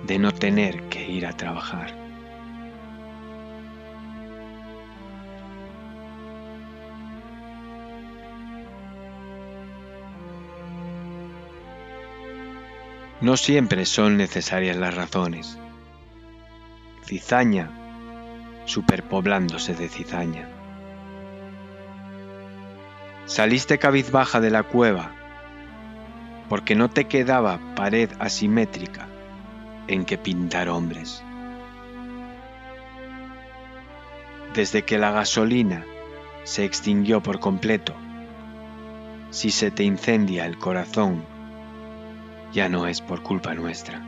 de 0.06 0.18
no 0.18 0.32
tener 0.32 0.88
que 0.88 1.06
ir 1.06 1.26
a 1.26 1.34
trabajar. 1.34 1.94
No 13.20 13.36
siempre 13.36 13.84
son 13.84 14.16
necesarias 14.16 14.78
las 14.78 14.94
razones. 14.94 15.58
Cizaña 17.04 17.70
superpoblándose 18.64 19.74
de 19.74 19.90
cizaña. 19.90 20.48
Saliste 23.26 23.78
cabizbaja 23.78 24.40
de 24.40 24.50
la 24.50 24.62
cueva 24.62 25.19
porque 26.50 26.74
no 26.74 26.90
te 26.90 27.06
quedaba 27.06 27.60
pared 27.76 28.10
asimétrica 28.18 29.06
en 29.86 30.04
que 30.04 30.18
pintar 30.18 30.68
hombres. 30.68 31.22
Desde 34.52 34.82
que 34.82 34.98
la 34.98 35.12
gasolina 35.12 35.86
se 36.42 36.64
extinguió 36.64 37.22
por 37.22 37.38
completo, 37.38 37.94
si 39.30 39.52
se 39.52 39.70
te 39.70 39.84
incendia 39.84 40.44
el 40.44 40.58
corazón, 40.58 41.24
ya 42.52 42.68
no 42.68 42.88
es 42.88 43.00
por 43.00 43.22
culpa 43.22 43.54
nuestra. 43.54 44.04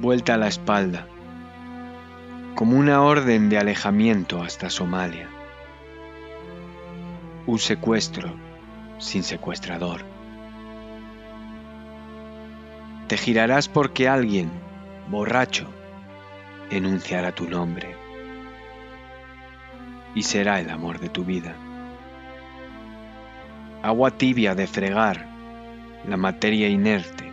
Vuelta 0.00 0.34
a 0.34 0.36
la 0.36 0.48
espalda, 0.48 1.06
como 2.54 2.78
una 2.78 3.02
orden 3.02 3.48
de 3.48 3.58
alejamiento 3.58 4.40
hasta 4.42 4.70
Somalia. 4.70 5.28
Un 7.46 7.58
secuestro 7.58 8.32
sin 8.98 9.24
secuestrador. 9.24 10.02
Te 13.08 13.16
girarás 13.16 13.68
porque 13.68 14.08
alguien, 14.08 14.50
borracho, 15.08 15.68
enunciará 16.70 17.32
tu 17.32 17.48
nombre 17.48 17.96
y 20.14 20.22
será 20.22 20.60
el 20.60 20.70
amor 20.70 21.00
de 21.00 21.08
tu 21.08 21.24
vida. 21.24 21.56
Agua 23.82 24.12
tibia 24.12 24.54
de 24.54 24.66
fregar 24.66 25.26
la 26.06 26.16
materia 26.16 26.68
inerte 26.68 27.32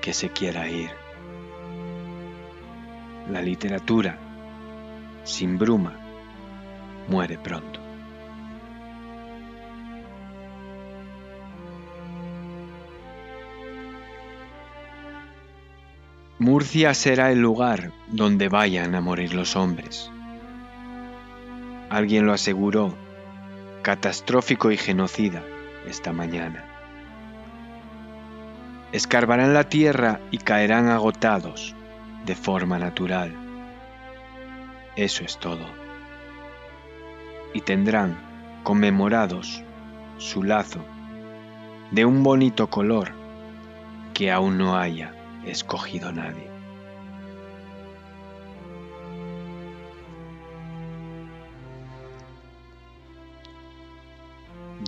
que 0.00 0.12
se 0.14 0.30
quiera 0.30 0.68
ir. 0.68 0.90
La 3.30 3.40
literatura, 3.40 4.18
sin 5.24 5.58
bruma, 5.58 5.98
muere 7.08 7.38
pronto. 7.38 7.80
Murcia 16.38 16.92
será 16.94 17.30
el 17.30 17.40
lugar 17.40 17.92
donde 18.08 18.48
vayan 18.48 18.96
a 18.96 19.00
morir 19.00 19.32
los 19.32 19.54
hombres. 19.54 20.10
Alguien 21.88 22.26
lo 22.26 22.32
aseguró, 22.32 22.96
catastrófico 23.82 24.72
y 24.72 24.76
genocida, 24.76 25.44
esta 25.86 26.12
mañana. 26.12 26.64
Escarbarán 28.90 29.54
la 29.54 29.68
tierra 29.68 30.20
y 30.32 30.38
caerán 30.38 30.88
agotados 30.88 31.76
de 32.26 32.34
forma 32.34 32.78
natural. 32.78 33.51
Eso 34.96 35.24
es 35.24 35.38
todo. 35.38 35.64
Y 37.54 37.62
tendrán 37.62 38.18
conmemorados 38.62 39.62
su 40.18 40.42
lazo 40.42 40.84
de 41.90 42.04
un 42.04 42.22
bonito 42.22 42.68
color 42.68 43.12
que 44.14 44.30
aún 44.30 44.58
no 44.58 44.76
haya 44.76 45.14
escogido 45.44 46.12
nadie. 46.12 46.50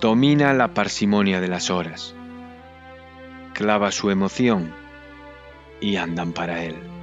Domina 0.00 0.52
la 0.52 0.74
parsimonia 0.74 1.40
de 1.40 1.48
las 1.48 1.70
horas, 1.70 2.14
clava 3.54 3.90
su 3.90 4.10
emoción 4.10 4.74
y 5.80 5.96
andan 5.96 6.32
para 6.32 6.62
él. 6.62 6.93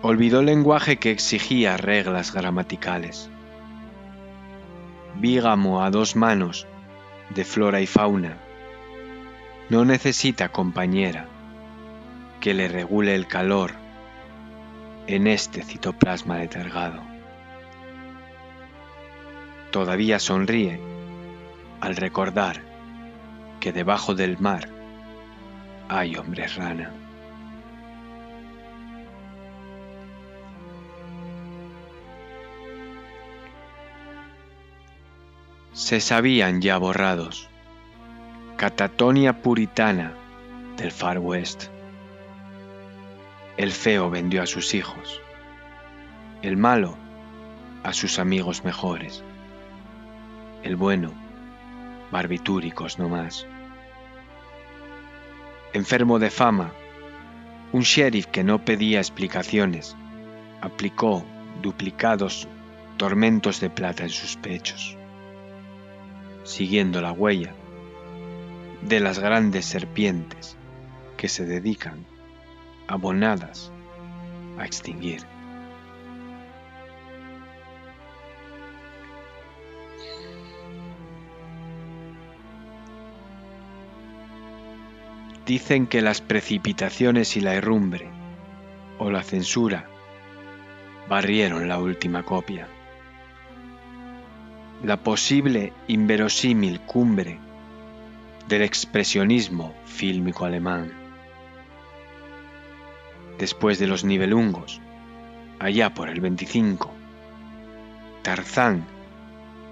Olvidó 0.00 0.38
el 0.38 0.46
lenguaje 0.46 0.98
que 0.98 1.10
exigía 1.10 1.76
reglas 1.76 2.32
gramaticales. 2.32 3.28
Vígamo 5.16 5.82
a 5.82 5.90
dos 5.90 6.14
manos 6.14 6.68
de 7.30 7.44
flora 7.44 7.80
y 7.80 7.86
fauna. 7.86 8.36
No 9.70 9.84
necesita 9.84 10.50
compañera 10.50 11.26
que 12.40 12.54
le 12.54 12.68
regule 12.68 13.16
el 13.16 13.26
calor 13.26 13.72
en 15.08 15.26
este 15.26 15.64
citoplasma 15.64 16.38
letargado. 16.38 17.02
Todavía 19.72 20.20
sonríe 20.20 20.80
al 21.80 21.96
recordar 21.96 22.62
que 23.58 23.72
debajo 23.72 24.14
del 24.14 24.38
mar 24.38 24.68
hay 25.88 26.14
hombres 26.14 26.54
rana. 26.54 27.07
Se 35.78 36.00
sabían 36.00 36.60
ya 36.60 36.76
borrados, 36.76 37.48
catatonia 38.56 39.42
puritana 39.42 40.12
del 40.76 40.90
Far 40.90 41.20
West. 41.20 41.66
El 43.56 43.70
feo 43.70 44.10
vendió 44.10 44.42
a 44.42 44.46
sus 44.46 44.74
hijos, 44.74 45.22
el 46.42 46.56
malo 46.56 46.96
a 47.84 47.92
sus 47.92 48.18
amigos 48.18 48.64
mejores, 48.64 49.22
el 50.64 50.74
bueno, 50.74 51.12
barbitúricos 52.10 52.98
no 52.98 53.08
más. 53.08 53.46
Enfermo 55.74 56.18
de 56.18 56.30
fama, 56.30 56.72
un 57.70 57.82
sheriff 57.82 58.26
que 58.26 58.42
no 58.42 58.64
pedía 58.64 58.98
explicaciones, 58.98 59.96
aplicó 60.60 61.24
duplicados 61.62 62.48
tormentos 62.96 63.60
de 63.60 63.70
plata 63.70 64.02
en 64.02 64.10
sus 64.10 64.36
pechos, 64.36 64.97
siguiendo 66.48 67.02
la 67.02 67.12
huella 67.12 67.54
de 68.80 69.00
las 69.00 69.18
grandes 69.18 69.66
serpientes 69.66 70.56
que 71.18 71.28
se 71.28 71.44
dedican 71.44 72.06
abonadas 72.86 73.70
a 74.58 74.64
extinguir. 74.64 75.20
Dicen 85.44 85.86
que 85.86 86.00
las 86.00 86.22
precipitaciones 86.22 87.36
y 87.36 87.42
la 87.42 87.54
herrumbre 87.54 88.10
o 88.98 89.10
la 89.10 89.22
censura 89.22 89.86
barrieron 91.08 91.68
la 91.68 91.78
última 91.78 92.22
copia. 92.22 92.68
La 94.82 94.96
posible 94.96 95.72
inverosímil 95.88 96.80
cumbre 96.80 97.40
del 98.46 98.62
expresionismo 98.62 99.74
fílmico 99.84 100.44
alemán 100.44 100.92
después 103.38 103.80
de 103.80 103.88
los 103.88 104.04
nivelungos, 104.04 104.80
allá 105.58 105.94
por 105.94 106.08
el 106.08 106.20
25. 106.20 106.92
Tarzán 108.22 108.84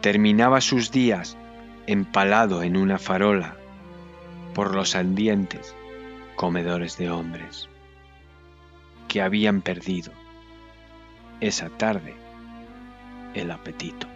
terminaba 0.00 0.60
sus 0.60 0.90
días 0.90 1.36
empalado 1.86 2.64
en 2.64 2.76
una 2.76 2.98
farola 2.98 3.56
por 4.54 4.74
los 4.74 4.96
andientes 4.96 5.74
comedores 6.34 6.98
de 6.98 7.10
hombres 7.10 7.68
que 9.06 9.22
habían 9.22 9.62
perdido 9.62 10.10
esa 11.40 11.68
tarde 11.68 12.16
el 13.34 13.52
apetito. 13.52 14.15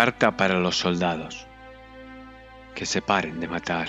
Carta 0.00 0.36
para 0.36 0.60
los 0.60 0.78
soldados. 0.78 1.48
Que 2.76 2.86
se 2.86 3.02
paren 3.02 3.40
de 3.40 3.48
matar. 3.48 3.88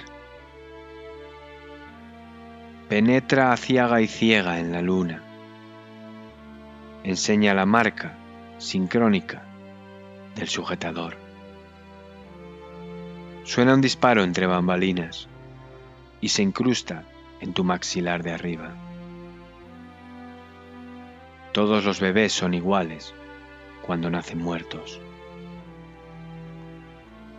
Penetra 2.90 3.54
aciaga 3.54 4.02
y 4.02 4.08
ciega 4.08 4.60
en 4.60 4.72
la 4.72 4.82
luna. 4.82 5.22
Enseña 7.04 7.54
la 7.54 7.68
marca 7.68 8.18
sincrónica 8.58 9.44
del 10.34 10.48
sujetador. 10.48 11.16
Suena 13.44 13.76
un 13.76 13.82
disparo 13.82 14.24
entre 14.24 14.48
bambalinas 14.48 15.28
y 16.22 16.30
se 16.30 16.42
incrusta 16.42 17.04
en 17.40 17.54
tu 17.54 17.64
maxilar 17.64 18.24
de 18.24 18.32
arriba. 18.32 18.74
Todos 21.52 21.86
los 21.86 22.00
bebés 22.00 22.34
son 22.34 22.56
iguales 22.56 23.14
cuando 23.84 24.10
nacen 24.10 24.40
muertos 24.40 25.00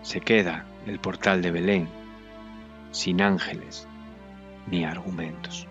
se 0.02 0.20
queda 0.20 0.66
el 0.86 0.98
portal 0.98 1.42
de 1.42 1.50
Belén 1.50 1.88
sin 2.90 3.22
ángeles 3.22 3.86
ni 4.66 4.84
argumentos. 4.84 5.66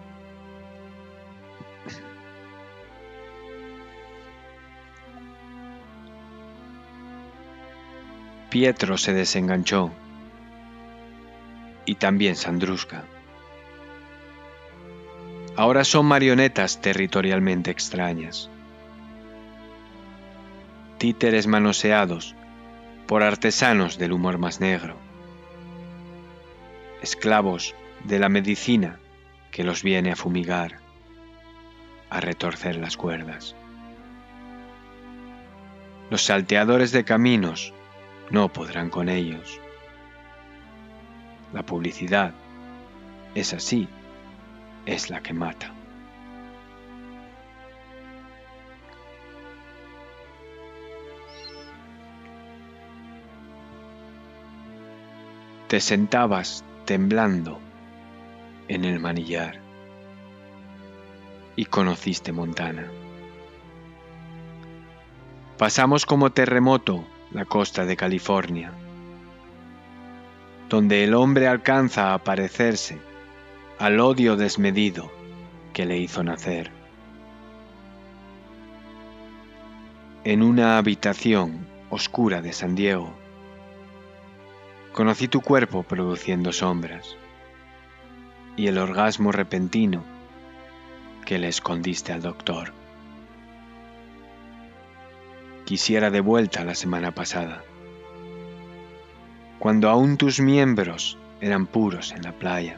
Pietro 8.49 8.97
se 8.97 9.13
desenganchó 9.13 9.91
y 11.85 11.95
también 11.95 12.35
Sandruska. 12.35 13.03
Ahora 15.55 15.83
son 15.83 16.07
marionetas 16.07 16.81
territorialmente 16.81 17.69
extrañas. 17.69 18.49
Títeres 20.97 21.45
manoseados 21.45 22.35
por 23.09 23.23
artesanos 23.23 23.97
del 23.97 24.11
humor 24.13 24.37
más 24.37 24.59
negro, 24.59 24.95
esclavos 27.01 27.73
de 28.03 28.19
la 28.19 28.29
medicina 28.29 28.99
que 29.49 29.63
los 29.63 29.81
viene 29.81 30.11
a 30.11 30.15
fumigar, 30.15 30.77
a 32.11 32.19
retorcer 32.19 32.75
las 32.75 32.97
cuerdas. 32.97 33.55
Los 36.11 36.21
salteadores 36.21 36.91
de 36.91 37.03
caminos 37.03 37.73
no 38.29 38.53
podrán 38.53 38.91
con 38.91 39.09
ellos. 39.09 39.59
La 41.51 41.65
publicidad 41.65 42.35
es 43.33 43.55
así, 43.55 43.89
es 44.85 45.09
la 45.09 45.21
que 45.21 45.33
mata. 45.33 45.73
Te 55.69 55.79
sentabas 55.81 56.65
temblando 56.85 57.59
en 58.69 58.85
el 58.85 58.99
manillar 58.99 59.61
y 61.55 61.65
conociste 61.65 62.31
Montana. 62.31 62.87
Pasamos 65.59 66.07
como 66.07 66.31
terremoto 66.31 67.05
la 67.29 67.45
costa 67.45 67.85
de 67.85 67.95
California, 67.95 68.71
donde 70.69 71.03
el 71.03 71.13
hombre 71.13 71.47
alcanza 71.47 72.15
a 72.15 72.23
parecerse 72.23 72.97
al 73.77 73.99
odio 73.99 74.37
desmedido 74.37 75.11
que 75.71 75.85
le 75.85 75.99
hizo 75.99 76.23
nacer. 76.23 76.71
En 80.23 80.41
una 80.41 80.79
habitación 80.79 81.67
oscura 81.91 82.41
de 82.41 82.53
San 82.53 82.73
Diego, 82.73 83.18
Conocí 84.93 85.27
tu 85.27 85.41
cuerpo 85.41 85.83
produciendo 85.83 86.51
sombras 86.51 87.15
y 88.57 88.67
el 88.67 88.77
orgasmo 88.77 89.31
repentino 89.31 90.03
que 91.25 91.37
le 91.37 91.47
escondiste 91.47 92.11
al 92.11 92.21
doctor. 92.21 92.73
Quisiera 95.65 96.09
de 96.09 96.21
vuelta 96.21 96.65
la 96.65 96.73
semana 96.73 97.11
pasada, 97.11 97.63
cuando 99.59 99.89
aún 99.89 100.17
tus 100.17 100.39
miembros 100.39 101.17
eran 101.39 101.67
puros 101.67 102.11
en 102.11 102.23
la 102.23 102.31
playa, 102.31 102.77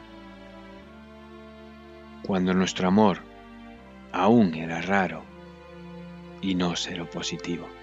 cuando 2.23 2.53
nuestro 2.53 2.89
amor 2.89 3.19
aún 4.11 4.53
era 4.53 4.81
raro 4.81 5.23
y 6.41 6.55
no 6.55 6.75
positivo. 7.09 7.80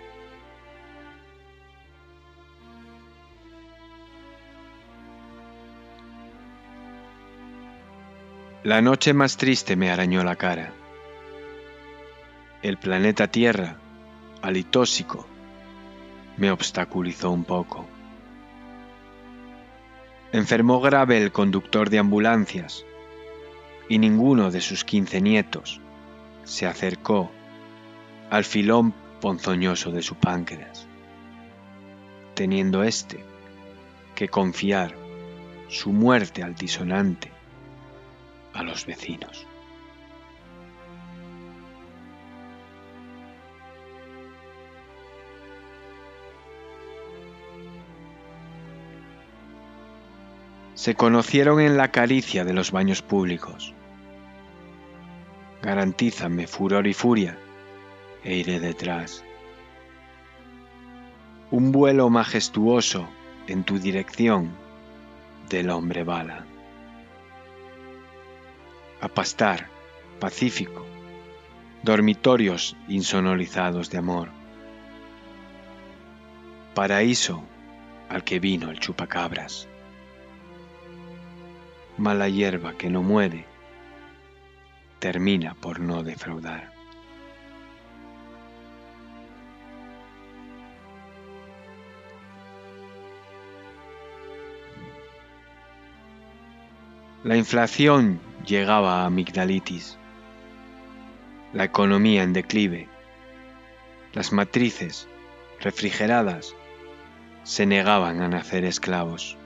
La 8.65 8.83
noche 8.83 9.15
más 9.15 9.37
triste 9.37 9.77
me 9.77 9.89
arañó 9.89 10.25
la 10.25 10.35
cara. 10.35 10.73
El 12.61 12.77
planeta 12.77 13.29
Tierra, 13.29 13.77
alitóxico, 14.43 15.29
me 16.37 16.51
obstaculizó 16.51 17.31
un 17.31 17.45
poco. 17.45 17.87
Enfermó 20.33 20.81
grave 20.81 21.23
el 21.23 21.31
conductor 21.31 21.89
de 21.89 22.01
ambulancias 22.01 22.85
y 23.89 23.99
ninguno 23.99 24.51
de 24.51 24.61
sus 24.61 24.83
quince 24.83 25.21
nietos 25.21 25.81
se 26.43 26.67
acercó 26.67 27.31
al 28.29 28.43
filón 28.43 28.93
ponzoñoso 29.21 29.93
de 29.93 30.03
su 30.03 30.17
páncreas, 30.17 30.89
teniendo 32.35 32.83
éste 32.83 33.25
que 34.17 34.29
confiar 34.29 34.97
su 35.69 35.93
muerte 35.93 36.43
altisonante 36.43 37.38
a 38.59 38.65
los 38.65 38.85
vecinos. 38.87 39.47
Se 50.75 50.95
conocieron 50.95 51.61
en 51.61 51.77
la 51.77 51.91
caricia 51.93 52.45
de 52.45 52.53
los 52.53 52.73
baños 52.73 53.03
públicos. 53.03 53.75
Garantízame 55.63 56.47
furor 56.47 56.87
y 56.87 56.95
furia 56.95 57.39
e 58.25 58.37
iré 58.37 58.59
detrás. 58.59 59.25
Un 61.51 61.73
vuelo 61.73 62.11
majestuoso 62.11 63.09
en 63.47 63.65
tu 63.65 63.79
dirección 63.79 64.51
del 65.49 65.71
hombre 65.71 66.05
bala 66.05 66.45
a 69.01 69.09
pastar, 69.09 69.69
pacífico, 70.19 70.85
dormitorios 71.83 72.77
insonorizados 72.89 73.91
de 73.91 73.99
amor. 73.99 74.31
Paraíso 76.75 77.43
al 78.09 78.25
que 78.25 78.41
vino 78.41 78.71
el 78.71 78.81
chupacabras. 78.81 79.69
Mala 81.97 82.29
hierba 82.29 82.75
que 82.75 82.91
no 82.91 83.03
muere, 83.03 83.45
termina 84.99 85.55
por 85.55 85.81
no 85.81 86.03
defraudar. 86.03 86.73
La 97.25 97.37
inflación 97.37 98.21
llegaba 98.49 99.03
a 99.03 99.05
amigdalitis, 99.05 99.99
la 101.53 101.65
economía 101.65 102.23
en 102.23 102.33
declive, 102.33 102.89
las 104.15 104.33
matrices 104.33 105.07
refrigeradas 105.61 106.55
se 107.43 107.67
negaban 107.67 108.23
a 108.23 108.29
nacer 108.29 108.65
esclavos. 108.65 109.37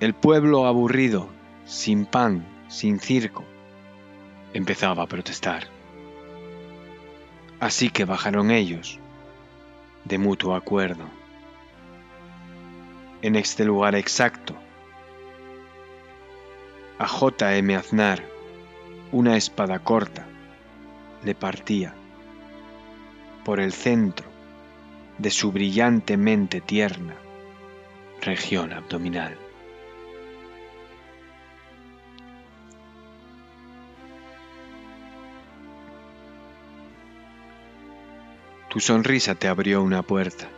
El 0.00 0.12
pueblo 0.12 0.66
aburrido, 0.66 1.30
sin 1.64 2.04
pan, 2.04 2.44
sin 2.68 3.00
circo, 3.00 3.44
empezaba 4.52 5.04
a 5.04 5.06
protestar. 5.06 5.68
Así 7.60 7.88
que 7.88 8.04
bajaron 8.04 8.50
ellos, 8.50 8.98
de 10.04 10.18
mutuo 10.18 10.54
acuerdo. 10.54 11.04
En 13.22 13.36
este 13.36 13.64
lugar 13.64 13.94
exacto, 13.94 14.54
a 16.98 17.08
J. 17.08 17.56
M. 17.56 17.74
Aznar 17.74 18.24
una 19.10 19.36
espada 19.36 19.78
corta 19.78 20.26
le 21.24 21.34
partía 21.34 21.94
por 23.44 23.60
el 23.60 23.72
centro 23.72 24.26
de 25.18 25.30
su 25.30 25.52
brillantemente 25.52 26.60
tierna 26.60 27.14
región 28.20 28.72
abdominal. 28.72 29.38
Tu 38.70 38.80
sonrisa 38.80 39.36
te 39.36 39.46
abrió 39.46 39.82
una 39.82 40.02
puerta, 40.02 40.48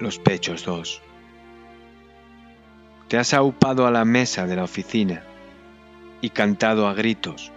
los 0.00 0.18
pechos 0.18 0.64
dos. 0.64 1.00
Te 3.10 3.18
has 3.18 3.34
aupado 3.34 3.88
a 3.88 3.90
la 3.90 4.04
mesa 4.04 4.46
de 4.46 4.54
la 4.54 4.62
oficina 4.62 5.24
y 6.20 6.30
cantado 6.30 6.86
a 6.86 6.94
gritos 6.94 7.50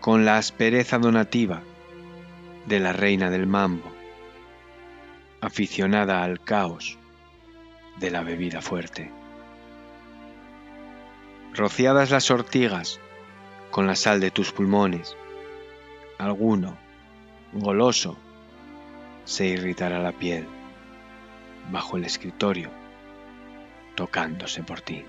con 0.00 0.24
la 0.24 0.36
aspereza 0.36 0.98
donativa 0.98 1.62
de 2.66 2.80
la 2.80 2.92
reina 2.92 3.30
del 3.30 3.46
mambo, 3.46 3.88
aficionada 5.40 6.24
al 6.24 6.40
caos 6.40 6.98
de 8.00 8.10
la 8.10 8.24
bebida 8.24 8.60
fuerte. 8.60 9.12
Rociadas 11.54 12.10
las 12.10 12.28
ortigas 12.32 12.98
con 13.70 13.86
la 13.86 13.94
sal 13.94 14.18
de 14.18 14.32
tus 14.32 14.50
pulmones, 14.50 15.16
alguno, 16.18 16.76
goloso, 17.52 18.18
se 19.24 19.46
irritará 19.46 20.00
la 20.00 20.10
piel 20.10 20.48
bajo 21.70 21.96
el 21.96 22.04
escritorio 22.04 22.87
tocándose 23.98 24.62
por 24.62 24.80
ti. 24.80 25.04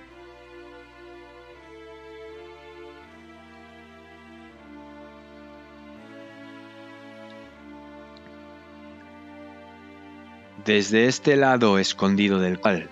Desde 10.66 11.06
este 11.06 11.36
lado 11.36 11.78
escondido 11.78 12.40
del 12.40 12.60
cual, 12.60 12.90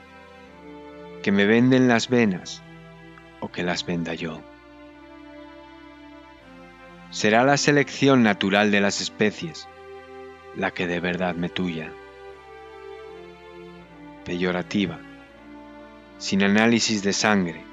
que 1.23 1.31
me 1.31 1.47
venden 1.47 1.87
las 1.87 2.09
venas 2.09 2.61
o 3.39 3.51
que 3.51 3.63
las 3.63 3.83
venda 3.83 4.13
yo. 4.13 4.43
Será 7.09 7.43
la 7.43 7.57
selección 7.57 8.21
natural 8.21 8.69
de 8.69 8.81
las 8.81 9.01
especies 9.01 9.67
la 10.55 10.69
que 10.69 10.85
de 10.85 10.99
verdad 10.99 11.33
me 11.33 11.49
tuya. 11.49 11.91
Peyorativa 14.25 15.06
sin 16.17 16.43
análisis 16.43 17.03
de 17.03 17.13
sangre, 17.13 17.63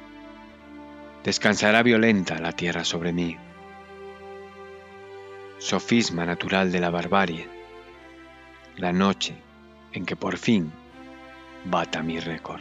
descansará 1.25 1.83
violenta 1.83 2.39
la 2.39 2.53
tierra 2.53 2.85
sobre 2.85 3.13
mí. 3.13 3.37
Sofisma 5.59 6.27
natural 6.27 6.71
de 6.71 6.81
la 6.81 6.91
barbarie, 6.91 7.49
la 8.77 8.93
noche 8.93 9.35
en 9.93 10.05
que 10.05 10.17
por 10.17 10.37
fin 10.37 10.71
bata 11.65 12.03
mi 12.03 12.21
récord. 12.21 12.61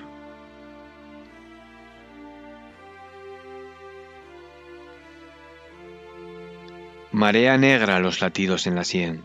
Marea 7.12 7.58
negra 7.58 8.00
los 8.00 8.22
latidos 8.22 8.66
en 8.66 8.76
la 8.76 8.84
sien. 8.84 9.22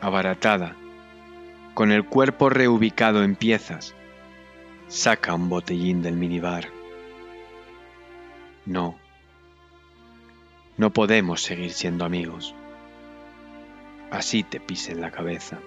Abaratada, 0.00 0.76
con 1.74 1.92
el 1.92 2.06
cuerpo 2.06 2.48
reubicado 2.48 3.22
en 3.22 3.36
piezas, 3.36 3.94
saca 4.88 5.34
un 5.34 5.48
botellín 5.48 6.02
del 6.02 6.14
minibar. 6.14 6.68
No, 8.66 8.96
no 10.76 10.90
podemos 10.90 11.42
seguir 11.42 11.72
siendo 11.72 12.04
amigos. 12.04 12.54
Así 14.10 14.42
te 14.42 14.60
pisen 14.60 15.00
la 15.00 15.10
cabeza. 15.10 15.58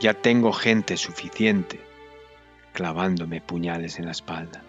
Ya 0.00 0.14
tengo 0.14 0.52
gente 0.52 0.96
suficiente 0.96 1.80
clavándome 2.72 3.40
puñales 3.40 3.98
en 3.98 4.06
la 4.06 4.12
espalda. 4.12 4.62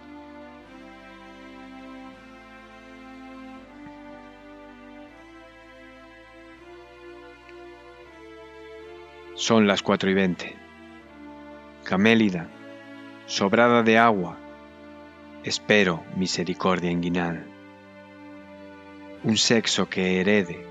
Son 9.36 9.66
las 9.68 9.82
cuatro 9.82 10.10
y 10.10 10.14
veinte. 10.14 10.56
Camélida, 11.84 12.48
sobrada 13.26 13.84
de 13.84 13.98
agua, 13.98 14.38
espero 15.44 16.04
misericordia 16.16 16.92
inguinal. 16.92 17.46
Un 19.24 19.38
sexo 19.38 19.88
que 19.88 20.20
herede, 20.20 20.66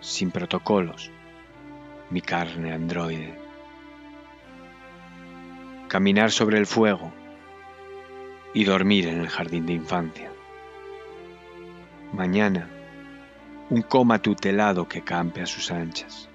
sin 0.00 0.30
protocolos, 0.30 1.10
mi 2.10 2.20
carne 2.20 2.72
androide. 2.72 3.36
Caminar 5.88 6.30
sobre 6.30 6.58
el 6.58 6.66
fuego 6.66 7.12
y 8.54 8.64
dormir 8.64 9.08
en 9.08 9.20
el 9.20 9.28
jardín 9.28 9.66
de 9.66 9.72
infancia. 9.72 10.30
Mañana, 12.12 12.68
un 13.70 13.82
coma 13.82 14.20
tutelado 14.20 14.86
que 14.86 15.02
campe 15.02 15.42
a 15.42 15.46
sus 15.46 15.70
anchas. 15.70 16.28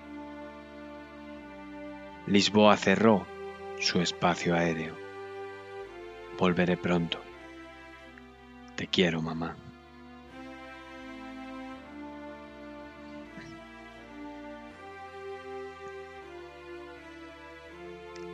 Lisboa 2.25 2.75
cerró 2.75 3.25
su 3.79 4.01
espacio 4.01 4.55
aéreo. 4.55 5.06
Volveré 6.37 6.77
pronto. 6.77 7.19
Te 8.75 8.87
quiero, 8.87 9.21
mamá. 9.21 9.55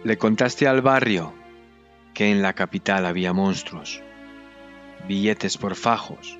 Le 0.03 0.17
contaste 0.17 0.67
al 0.67 0.81
barrio 0.81 1.33
que 2.13 2.29
en 2.29 2.41
la 2.41 2.53
capital 2.53 3.05
había 3.05 3.31
monstruos, 3.31 4.01
billetes 5.07 5.57
por 5.57 5.75
fajos, 5.75 6.37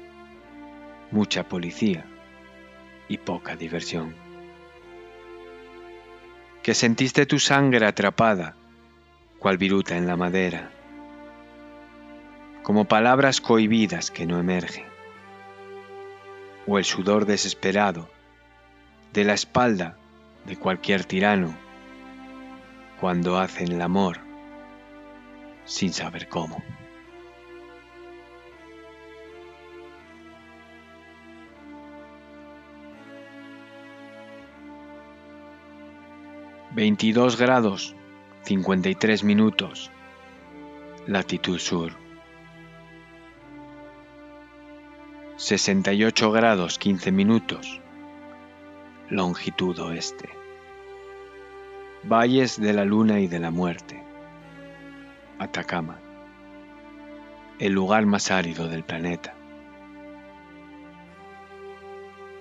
mucha 1.11 1.47
policía 1.47 2.05
y 3.07 3.17
poca 3.17 3.55
diversión 3.55 4.23
que 6.63 6.73
sentiste 6.73 7.25
tu 7.25 7.39
sangre 7.39 7.85
atrapada, 7.85 8.55
cual 9.37 9.57
viruta 9.57 9.97
en 9.97 10.07
la 10.07 10.15
madera, 10.15 10.71
como 12.63 12.85
palabras 12.85 13.41
cohibidas 13.41 14.09
que 14.09 14.25
no 14.25 14.39
emergen, 14.39 14.85
o 16.65 16.77
el 16.77 16.85
sudor 16.85 17.25
desesperado 17.25 18.09
de 19.11 19.25
la 19.25 19.33
espalda 19.33 19.97
de 20.45 20.57
cualquier 20.57 21.03
tirano 21.05 21.55
cuando 22.99 23.37
hacen 23.37 23.71
el 23.71 23.81
amor 23.81 24.19
sin 25.65 25.93
saber 25.93 26.27
cómo. 26.27 26.63
22 36.75 37.37
grados 37.37 37.95
53 38.45 39.23
minutos 39.23 39.91
latitud 41.05 41.59
sur 41.59 42.02
68 45.43 46.31
grados 46.31 46.79
15 46.79 47.11
minutos 47.11 47.81
longitud 49.09 49.77
oeste 49.77 50.29
Valles 52.09 52.61
de 52.61 52.71
la 52.71 52.85
Luna 52.85 53.19
y 53.19 53.27
de 53.27 53.39
la 53.39 53.51
Muerte 53.51 54.01
Atacama 55.39 55.99
el 57.59 57.73
lugar 57.73 58.05
más 58.05 58.31
árido 58.31 58.69
del 58.69 58.85
planeta 58.85 59.35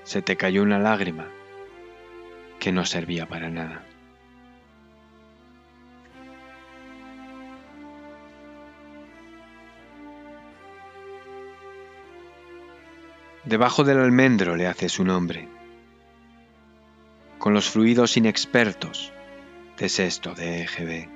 se 0.05 0.23
te 0.23 0.37
cayó 0.37 0.63
una 0.63 0.79
lágrima 0.79 1.27
que 2.61 2.71
no 2.71 2.85
servía 2.85 3.27
para 3.27 3.51
nada. 3.51 3.85
Debajo 13.53 13.85
del 13.85 13.99
almendro 13.99 14.57
le 14.57 14.67
hace 14.67 14.89
su 14.89 15.05
nombre, 15.05 15.47
con 17.39 17.53
los 17.53 17.69
fluidos 17.69 18.17
inexpertos 18.17 19.13
de 19.77 19.91
sexto 19.91 20.35
de 20.35 20.63
EGB. 20.63 21.07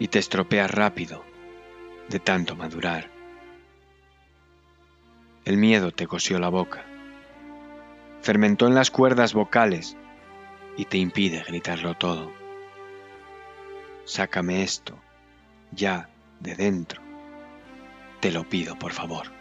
Y 0.00 0.08
te 0.08 0.18
estropeas 0.18 0.70
rápido 0.70 1.24
de 2.10 2.18
tanto 2.18 2.56
madurar. 2.56 3.08
El 5.46 5.56
miedo 5.56 5.92
te 5.92 6.06
cosió 6.06 6.38
la 6.38 6.50
boca, 6.50 6.84
fermentó 8.20 8.66
en 8.66 8.74
las 8.74 8.90
cuerdas 8.90 9.32
vocales 9.32 9.96
y 10.76 10.84
te 10.84 10.98
impide 10.98 11.42
gritarlo 11.42 11.94
todo. 11.94 12.30
Sácame 14.04 14.62
esto, 14.62 14.98
ya, 15.72 16.10
de 16.38 16.54
dentro 16.54 17.08
te 18.20 18.32
lo 18.32 18.48
pido, 18.48 18.76
por 18.78 18.92
favor. 18.92 19.37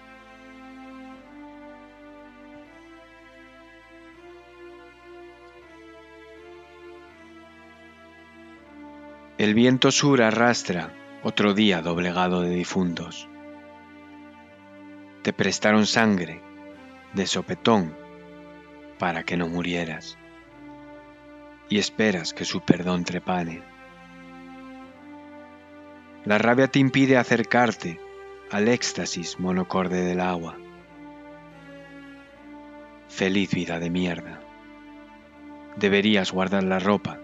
El 9.38 9.54
viento 9.54 9.92
sur 9.92 10.24
arrastra 10.24 10.92
otro 11.22 11.54
día 11.54 11.84
doblegado 11.84 12.42
de 12.42 12.50
difuntos. 12.50 13.30
Te 15.22 15.32
prestaron 15.32 15.86
sangre 15.86 16.42
de 17.14 17.28
sopetón 17.28 17.96
para 18.98 19.22
que 19.22 19.38
no 19.38 19.48
murieras 19.48 20.18
y 21.70 21.78
esperas 21.78 22.34
que 22.34 22.46
su 22.46 22.62
perdón 22.62 23.04
trepane. 23.04 23.62
La 26.26 26.40
rabia 26.40 26.68
te 26.68 26.80
impide 26.80 27.16
acercarte 27.16 28.02
al 28.50 28.68
éxtasis 28.68 29.40
monocorde 29.40 30.04
del 30.04 30.20
agua. 30.20 30.58
Feliz 33.08 33.52
vida 33.52 33.78
de 33.78 33.92
mierda. 33.92 34.42
Deberías 35.76 36.32
guardar 36.32 36.64
la 36.64 36.80
ropa, 36.80 37.20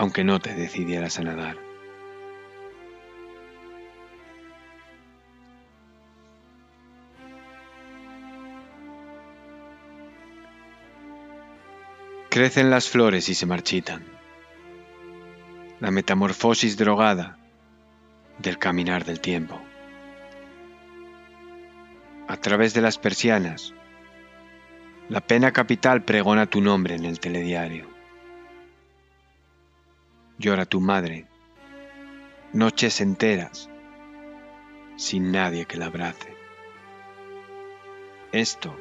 aunque 0.00 0.24
no 0.24 0.40
te 0.40 0.54
decidieras 0.54 1.18
a 1.18 1.22
nadar. 1.24 1.58
Crecen 12.30 12.70
las 12.70 12.88
flores 12.88 13.28
y 13.28 13.34
se 13.34 13.44
marchitan. 13.44 14.02
La 15.80 15.90
metamorfosis 15.90 16.78
drogada 16.78 17.36
del 18.38 18.56
caminar 18.56 19.04
del 19.04 19.20
tiempo 19.20 19.60
a 22.26 22.38
través 22.38 22.72
de 22.72 22.80
las 22.80 22.96
persianas. 22.96 23.74
La 25.10 25.20
pena 25.20 25.52
capital 25.52 26.04
pregona 26.04 26.46
tu 26.46 26.62
nombre 26.62 26.94
en 26.94 27.04
el 27.04 27.20
telediario 27.20 27.89
llora 30.40 30.64
tu 30.64 30.80
madre, 30.80 31.26
noches 32.54 33.02
enteras, 33.02 33.68
sin 34.96 35.32
nadie 35.32 35.66
que 35.66 35.76
la 35.76 35.86
abrace. 35.86 36.34
Esto, 38.32 38.74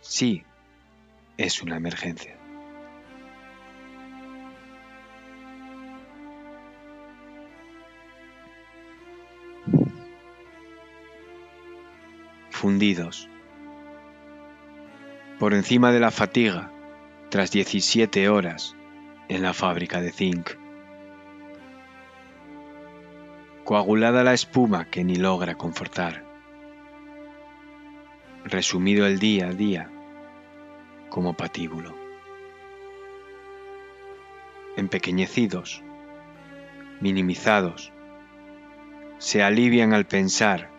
sí, 0.00 0.42
es 1.36 1.62
una 1.62 1.76
emergencia. 1.76 2.36
Fundidos. 12.50 13.28
Por 15.38 15.54
encima 15.54 15.92
de 15.92 16.00
la 16.00 16.10
fatiga, 16.10 16.72
tras 17.30 17.52
17 17.52 18.28
horas 18.28 18.74
en 19.28 19.42
la 19.42 19.52
fábrica 19.52 20.00
de 20.00 20.10
zinc. 20.10 20.63
Coagulada 23.64 24.22
la 24.22 24.34
espuma 24.34 24.90
que 24.90 25.04
ni 25.04 25.16
logra 25.16 25.54
confortar. 25.54 26.22
Resumido 28.44 29.06
el 29.06 29.18
día 29.18 29.46
a 29.48 29.52
día 29.54 29.90
como 31.08 31.32
patíbulo. 31.34 31.94
Empequeñecidos, 34.76 35.82
minimizados, 37.00 37.90
se 39.16 39.42
alivian 39.42 39.94
al 39.94 40.04
pensar 40.04 40.70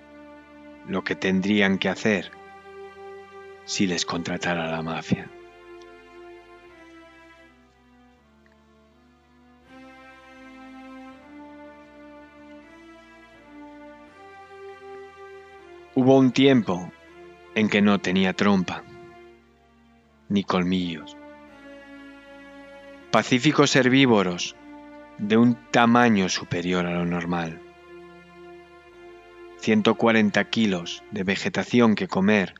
lo 0.88 1.04
que 1.04 1.16
tendrían 1.16 1.80
que 1.80 1.90
hacer 1.90 2.30
si 3.64 3.88
les 3.88 4.06
contratara 4.06 4.70
la 4.70 4.84
mafia. 4.84 5.28
Hubo 15.98 16.18
un 16.18 16.34
tiempo 16.34 16.92
en 17.56 17.70
que 17.70 17.82
no 17.82 18.02
tenía 18.02 18.34
trompa, 18.34 18.84
ni 20.28 20.44
colmillos. 20.44 21.16
Pacíficos 23.12 23.78
herbívoros 23.78 24.58
de 25.20 25.38
un 25.38 25.56
tamaño 25.72 26.28
superior 26.28 26.86
a 26.86 26.92
lo 26.92 27.06
normal. 27.06 27.62
140 29.60 30.44
kilos 30.50 31.02
de 31.12 31.24
vegetación 31.24 31.96
que 31.96 32.10
comer 32.10 32.56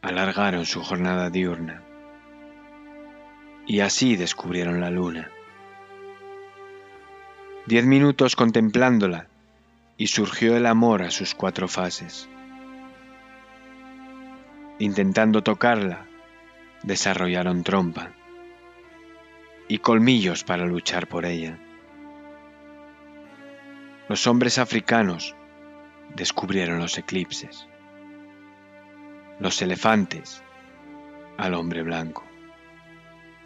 alargaron 0.00 0.64
su 0.64 0.82
jornada 0.82 1.28
diurna. 1.28 1.82
Y 3.66 3.80
así 3.80 4.16
descubrieron 4.16 4.80
la 4.80 4.88
luna. 4.88 5.30
Diez 7.66 7.84
minutos 7.84 8.36
contemplándola 8.36 9.28
y 9.98 10.08
surgió 10.08 10.56
el 10.56 10.66
amor 10.66 11.02
a 11.02 11.10
sus 11.10 11.34
cuatro 11.34 11.68
fases. 11.68 12.28
Intentando 14.78 15.42
tocarla, 15.42 16.06
desarrollaron 16.82 17.64
trompa 17.64 18.12
y 19.68 19.78
colmillos 19.78 20.44
para 20.44 20.66
luchar 20.66 21.08
por 21.08 21.24
ella. 21.24 21.58
Los 24.08 24.26
hombres 24.26 24.58
africanos 24.58 25.34
descubrieron 26.14 26.78
los 26.78 26.96
eclipses, 26.98 27.66
los 29.40 29.60
elefantes 29.62 30.42
al 31.38 31.54
hombre 31.54 31.82
blanco, 31.82 32.24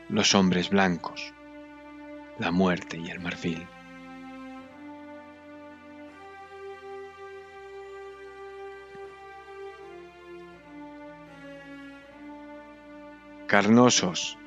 los 0.08 0.34
hombres 0.34 0.68
blancos, 0.70 1.32
la 2.38 2.50
muerte 2.50 2.98
y 2.98 3.08
el 3.08 3.20
marfil. 3.20 3.66
Carnosos 13.50 14.38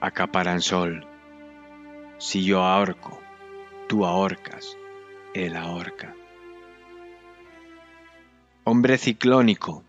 acaparan 0.00 0.60
sol. 0.60 1.04
Si 2.18 2.44
yo 2.44 2.62
ahorco, 2.62 3.20
tú 3.88 4.06
ahorcas, 4.06 4.78
él 5.34 5.56
ahorca. 5.56 6.14
Hombre 8.62 8.96
ciclónico 8.96 9.82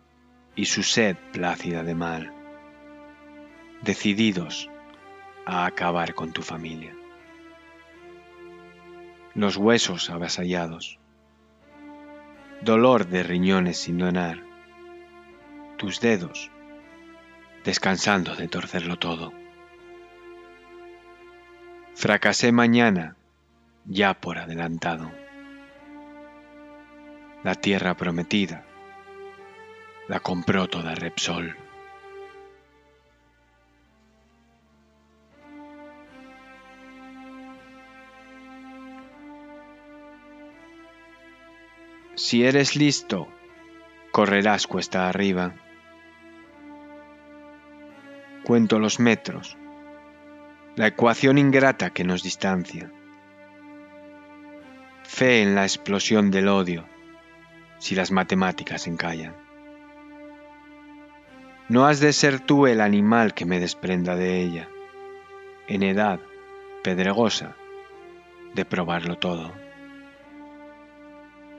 y 0.56 0.66
su 0.66 0.82
sed 0.82 1.16
plácida 1.32 1.84
de 1.84 1.94
mal, 1.94 2.34
decididos 3.84 4.72
a 5.46 5.68
acabar 5.68 6.16
con 6.16 6.32
tu 6.32 6.42
familia. 6.42 6.96
Los 9.36 9.58
huesos 9.58 10.10
avasallados, 10.10 10.98
dolor 12.62 13.06
de 13.06 13.22
riñones 13.22 13.78
sin 13.78 14.00
donar, 14.00 14.42
tus 15.78 16.00
dedos 16.02 16.50
descansando 17.66 18.36
de 18.36 18.48
torcerlo 18.48 18.98
todo. 18.98 19.34
Fracasé 21.96 22.52
mañana, 22.52 23.16
ya 23.86 24.14
por 24.14 24.38
adelantado. 24.38 25.12
La 27.44 27.56
tierra 27.56 27.96
prometida 27.96 28.64
la 30.08 30.20
compró 30.20 30.68
toda 30.68 30.94
Repsol. 30.94 31.58
Si 42.14 42.46
eres 42.46 42.76
listo, 42.76 43.28
correrás 44.12 44.68
cuesta 44.68 45.10
arriba 45.10 45.54
cuento 48.46 48.78
los 48.78 49.00
metros, 49.00 49.58
la 50.76 50.88
ecuación 50.88 51.40
ingrata 51.40 51.90
que 51.90 52.04
nos 52.04 52.22
distancia. 52.22 52.92
Fe 55.04 55.42
en 55.42 55.56
la 55.56 55.64
explosión 55.64 56.30
del 56.30 56.48
odio 56.48 56.86
si 57.80 57.96
las 57.96 58.12
matemáticas 58.12 58.86
encallan. 58.86 59.36
No 61.70 61.88
has 61.88 62.00
de 62.00 62.14
ser 62.14 62.40
tú 62.40 62.68
el 62.68 62.82
animal 62.82 63.34
que 63.34 63.46
me 63.46 63.60
desprenda 63.60 64.16
de 64.16 64.40
ella, 64.42 64.70
en 65.68 65.82
edad 65.82 66.20
pedregosa 66.84 67.56
de 68.54 68.64
probarlo 68.64 69.18
todo. 69.18 69.52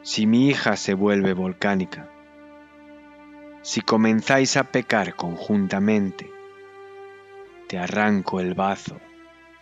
Si 0.03 0.27
mi 0.27 0.49
hija 0.49 0.77
se 0.77 0.95
vuelve 0.95 1.33
volcánica, 1.33 2.09
si 3.63 3.81
comenzáis 3.81 4.57
a 4.57 4.63
pecar 4.63 5.17
conjuntamente, 5.17 6.36
te 7.69 7.79
arranco 7.79 8.41
el 8.41 8.55
bazo 8.55 9.01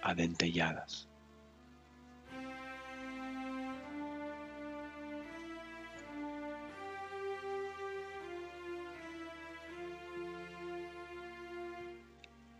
a 0.02 0.14
dentelladas. 0.14 1.08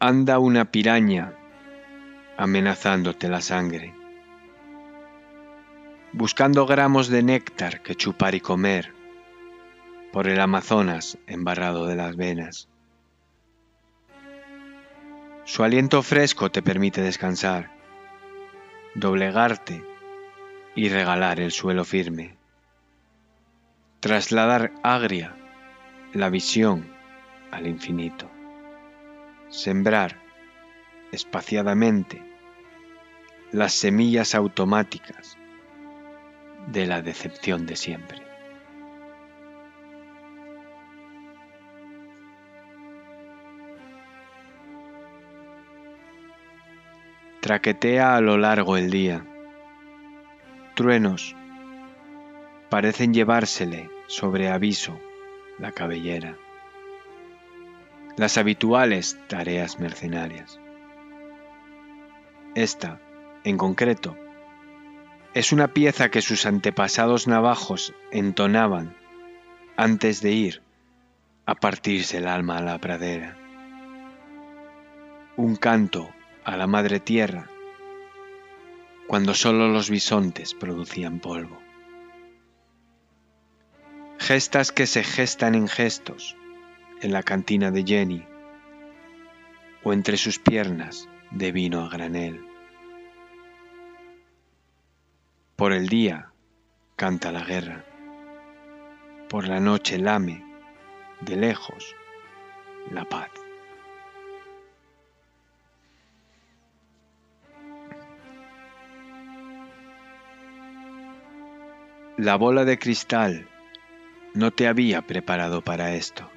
Anda 0.01 0.39
una 0.39 0.71
piraña 0.71 1.33
amenazándote 2.37 3.29
la 3.29 3.41
sangre, 3.41 3.95
buscando 6.13 6.67
gramos 6.67 7.09
de 7.09 7.23
néctar 7.23 7.81
que 7.83 7.95
chupar 7.95 8.35
y 8.35 8.41
comer 8.41 8.93
por 10.13 10.29
el 10.29 10.41
Amazonas 10.41 11.19
embarrado 11.27 11.87
de 11.87 11.97
las 11.97 12.17
venas. 12.17 12.69
Su 15.47 15.63
aliento 15.63 16.03
fresco 16.03 16.51
te 16.51 16.63
permite 16.63 17.03
descansar, 17.03 17.71
doblegarte 18.95 19.85
y 20.75 20.89
regalar 20.89 21.39
el 21.39 21.53
suelo 21.53 21.85
firme. 21.85 22.35
Trasladar 24.01 24.73
agria 24.83 25.37
la 26.15 26.31
visión 26.31 26.91
al 27.51 27.67
infinito. 27.67 28.31
Sembrar 29.51 30.17
espaciadamente 31.13 32.23
las 33.53 33.75
semillas 33.75 34.35
automáticas 34.35 35.37
de 36.69 36.87
la 36.87 37.03
decepción 37.03 37.67
de 37.67 37.77
siempre. 37.77 38.24
Traquetea 47.45 48.17
a 48.17 48.23
lo 48.23 48.39
largo 48.39 48.79
el 48.79 48.91
día. 48.91 49.23
Truenos 50.75 51.37
parecen 52.71 53.13
llevársele 53.13 53.91
sobre 54.07 54.49
aviso 54.49 54.99
la 55.59 55.71
cabellera. 55.71 56.39
Las 58.17 58.39
habituales 58.39 59.19
tareas 59.29 59.79
mercenarias. 59.79 60.59
Esta, 62.55 62.99
en 63.45 63.59
concreto, 63.59 64.17
es 65.35 65.53
una 65.53 65.69
pieza 65.69 66.09
que 66.09 66.23
sus 66.23 66.47
antepasados 66.47 67.29
navajos 67.29 67.93
entonaban 68.11 68.97
antes 69.77 70.23
de 70.23 70.33
ir 70.33 70.63
a 71.45 71.55
partirse 71.55 72.17
el 72.17 72.27
alma 72.27 72.57
a 72.57 72.63
la 72.63 72.79
pradera. 72.79 73.37
Un 75.37 75.57
canto 75.57 76.09
a 76.45 76.57
la 76.57 76.67
madre 76.67 77.01
tierra 77.01 77.49
cuando 79.07 79.35
sólo 79.35 79.69
los 79.69 79.91
bisontes 79.91 80.55
producían 80.55 81.21
polvo. 81.21 81.59
gestas 84.19 84.73
que 84.73 84.87
se 84.87 85.05
gestan 85.05 85.55
en 85.55 85.69
gestos 85.69 86.37
en 87.03 87.13
la 87.13 87.23
cantina 87.23 87.71
de 87.71 87.85
Jenny 87.85 88.27
o 89.83 89.93
entre 89.93 90.17
sus 90.17 90.39
piernas 90.39 91.09
de 91.31 91.53
vino 91.53 91.83
a 91.85 91.91
granel. 91.91 92.41
Por 95.57 95.73
el 95.73 95.89
día 95.89 96.33
canta 96.97 97.33
la 97.33 97.45
guerra, 97.45 97.85
por 99.29 99.47
la 99.47 99.61
noche 99.61 99.99
lame 99.99 100.43
de 101.21 101.37
lejos 101.37 101.95
la 102.91 103.05
paz. 103.05 103.44
La 112.17 112.37
bola 112.37 112.65
de 112.65 112.79
cristal 112.79 113.49
no 114.35 114.53
te 114.53 114.69
había 114.69 115.03
preparado 115.03 115.63
para 115.63 115.95
esto. 115.95 116.31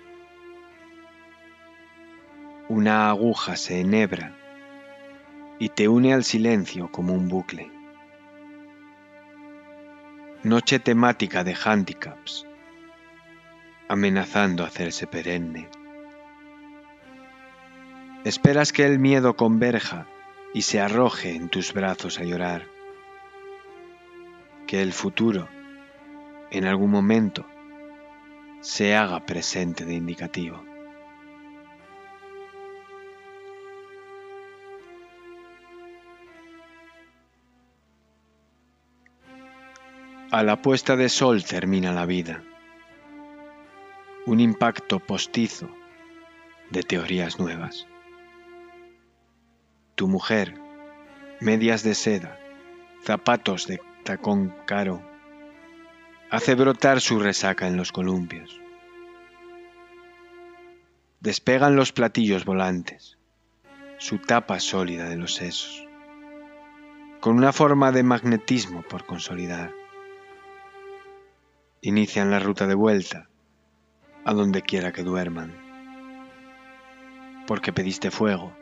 Una 2.67 3.11
aguja 3.11 3.55
se 3.55 3.81
enhebra 3.81 4.35
y 5.59 5.69
te 5.69 5.87
une 5.87 6.15
al 6.15 6.23
silencio 6.23 6.91
como 6.91 7.13
un 7.13 7.27
bucle. 7.27 7.71
Noche 10.41 10.79
temática 10.79 11.43
de 11.43 11.55
handicaps, 11.63 12.47
amenazando 13.87 14.63
hacerse 14.63 15.05
perenne. 15.05 15.69
Esperas 18.23 18.73
que 18.73 18.83
el 18.83 18.97
miedo 18.97 19.35
converja 19.35 20.07
y 20.55 20.63
se 20.63 20.81
arroje 20.81 21.35
en 21.35 21.49
tus 21.49 21.71
brazos 21.71 22.17
a 22.17 22.23
llorar. 22.23 22.65
Que 24.65 24.81
el 24.81 24.91
futuro, 24.91 25.47
en 26.51 26.65
algún 26.65 26.91
momento, 26.91 27.45
se 28.61 28.95
haga 28.95 29.25
presente 29.25 29.85
de 29.85 29.93
indicativo. 29.93 30.63
A 40.29 40.43
la 40.43 40.61
puesta 40.61 40.97
de 40.97 41.07
sol 41.07 41.45
termina 41.45 41.93
la 41.93 42.05
vida. 42.05 42.43
Un 44.25 44.41
impacto 44.41 44.99
postizo 44.99 45.69
de 46.69 46.83
teorías 46.83 47.39
nuevas. 47.39 47.87
Tu 49.95 50.07
mujer, 50.09 50.53
medias 51.39 51.81
de 51.81 51.95
seda, 51.95 52.37
zapatos 53.05 53.67
de 53.67 53.79
tacón 54.03 54.53
caro, 54.65 55.01
hace 56.29 56.55
brotar 56.55 57.01
su 57.01 57.19
resaca 57.19 57.67
en 57.67 57.77
los 57.77 57.91
columpios. 57.91 58.61
Despegan 61.19 61.75
los 61.75 61.91
platillos 61.91 62.45
volantes, 62.45 63.17
su 63.97 64.19
tapa 64.19 64.59
sólida 64.59 65.09
de 65.09 65.17
los 65.17 65.35
sesos, 65.35 65.87
con 67.19 67.37
una 67.37 67.51
forma 67.51 67.91
de 67.91 68.03
magnetismo 68.03 68.83
por 68.83 69.05
consolidar 69.05 69.73
inician 71.81 72.31
la 72.31 72.39
ruta 72.39 72.67
de 72.67 72.75
vuelta 72.75 73.29
a 74.25 74.33
donde 74.33 74.61
quiera 74.61 74.91
que 74.91 75.03
duerman. 75.03 75.53
Porque 77.45 77.71
pediste 77.71 78.11
fuego 78.11 78.53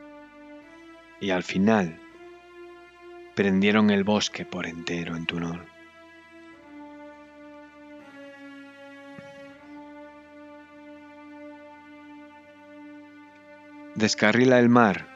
y 1.20 1.30
al 1.30 1.42
final 1.42 1.98
prendieron 3.34 3.90
el 3.90 4.04
bosque 4.04 4.44
por 4.44 4.66
entero 4.66 5.16
en 5.16 5.26
tu 5.26 5.38
honor. 5.38 5.75
Descarrila 13.96 14.58
el 14.58 14.68
mar 14.68 15.08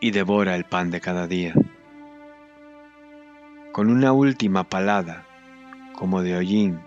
y 0.00 0.10
devora 0.10 0.54
el 0.54 0.64
pan 0.64 0.90
de 0.90 1.00
cada 1.00 1.26
día. 1.26 1.54
Con 3.72 3.90
una 3.90 4.12
última 4.12 4.64
palada 4.64 5.24
como 5.94 6.22
de 6.22 6.36
hollín 6.36 6.78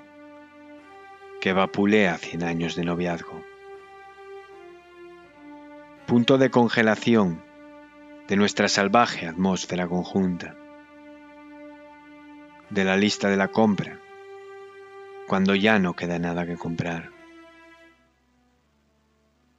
que 1.41 1.51
vapulea 1.51 2.19
cien 2.19 2.43
años 2.43 2.75
de 2.75 2.83
noviazgo. 2.83 3.41
Punto 6.05 6.37
de 6.37 6.51
congelación 6.51 7.41
de 8.27 8.35
nuestra 8.35 8.67
salvaje 8.67 9.25
atmósfera 9.25 9.87
conjunta. 9.87 10.55
De 12.69 12.83
la 12.83 12.97
lista 12.97 13.29
de 13.29 13.37
la 13.37 13.47
compra, 13.47 13.99
cuando 15.27 15.55
ya 15.55 15.79
no 15.79 15.95
queda 15.95 16.19
nada 16.19 16.45
que 16.45 16.55
comprar. 16.55 17.14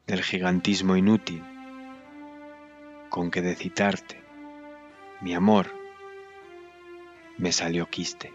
Del 0.06 0.22
gigantismo 0.22 0.96
inútil 0.96 1.42
con 3.10 3.32
que 3.32 3.42
de 3.42 3.56
citarte, 3.56 4.22
mi 5.20 5.34
amor, 5.34 5.66
me 7.38 7.50
salió 7.50 7.86
quiste. 7.86 8.32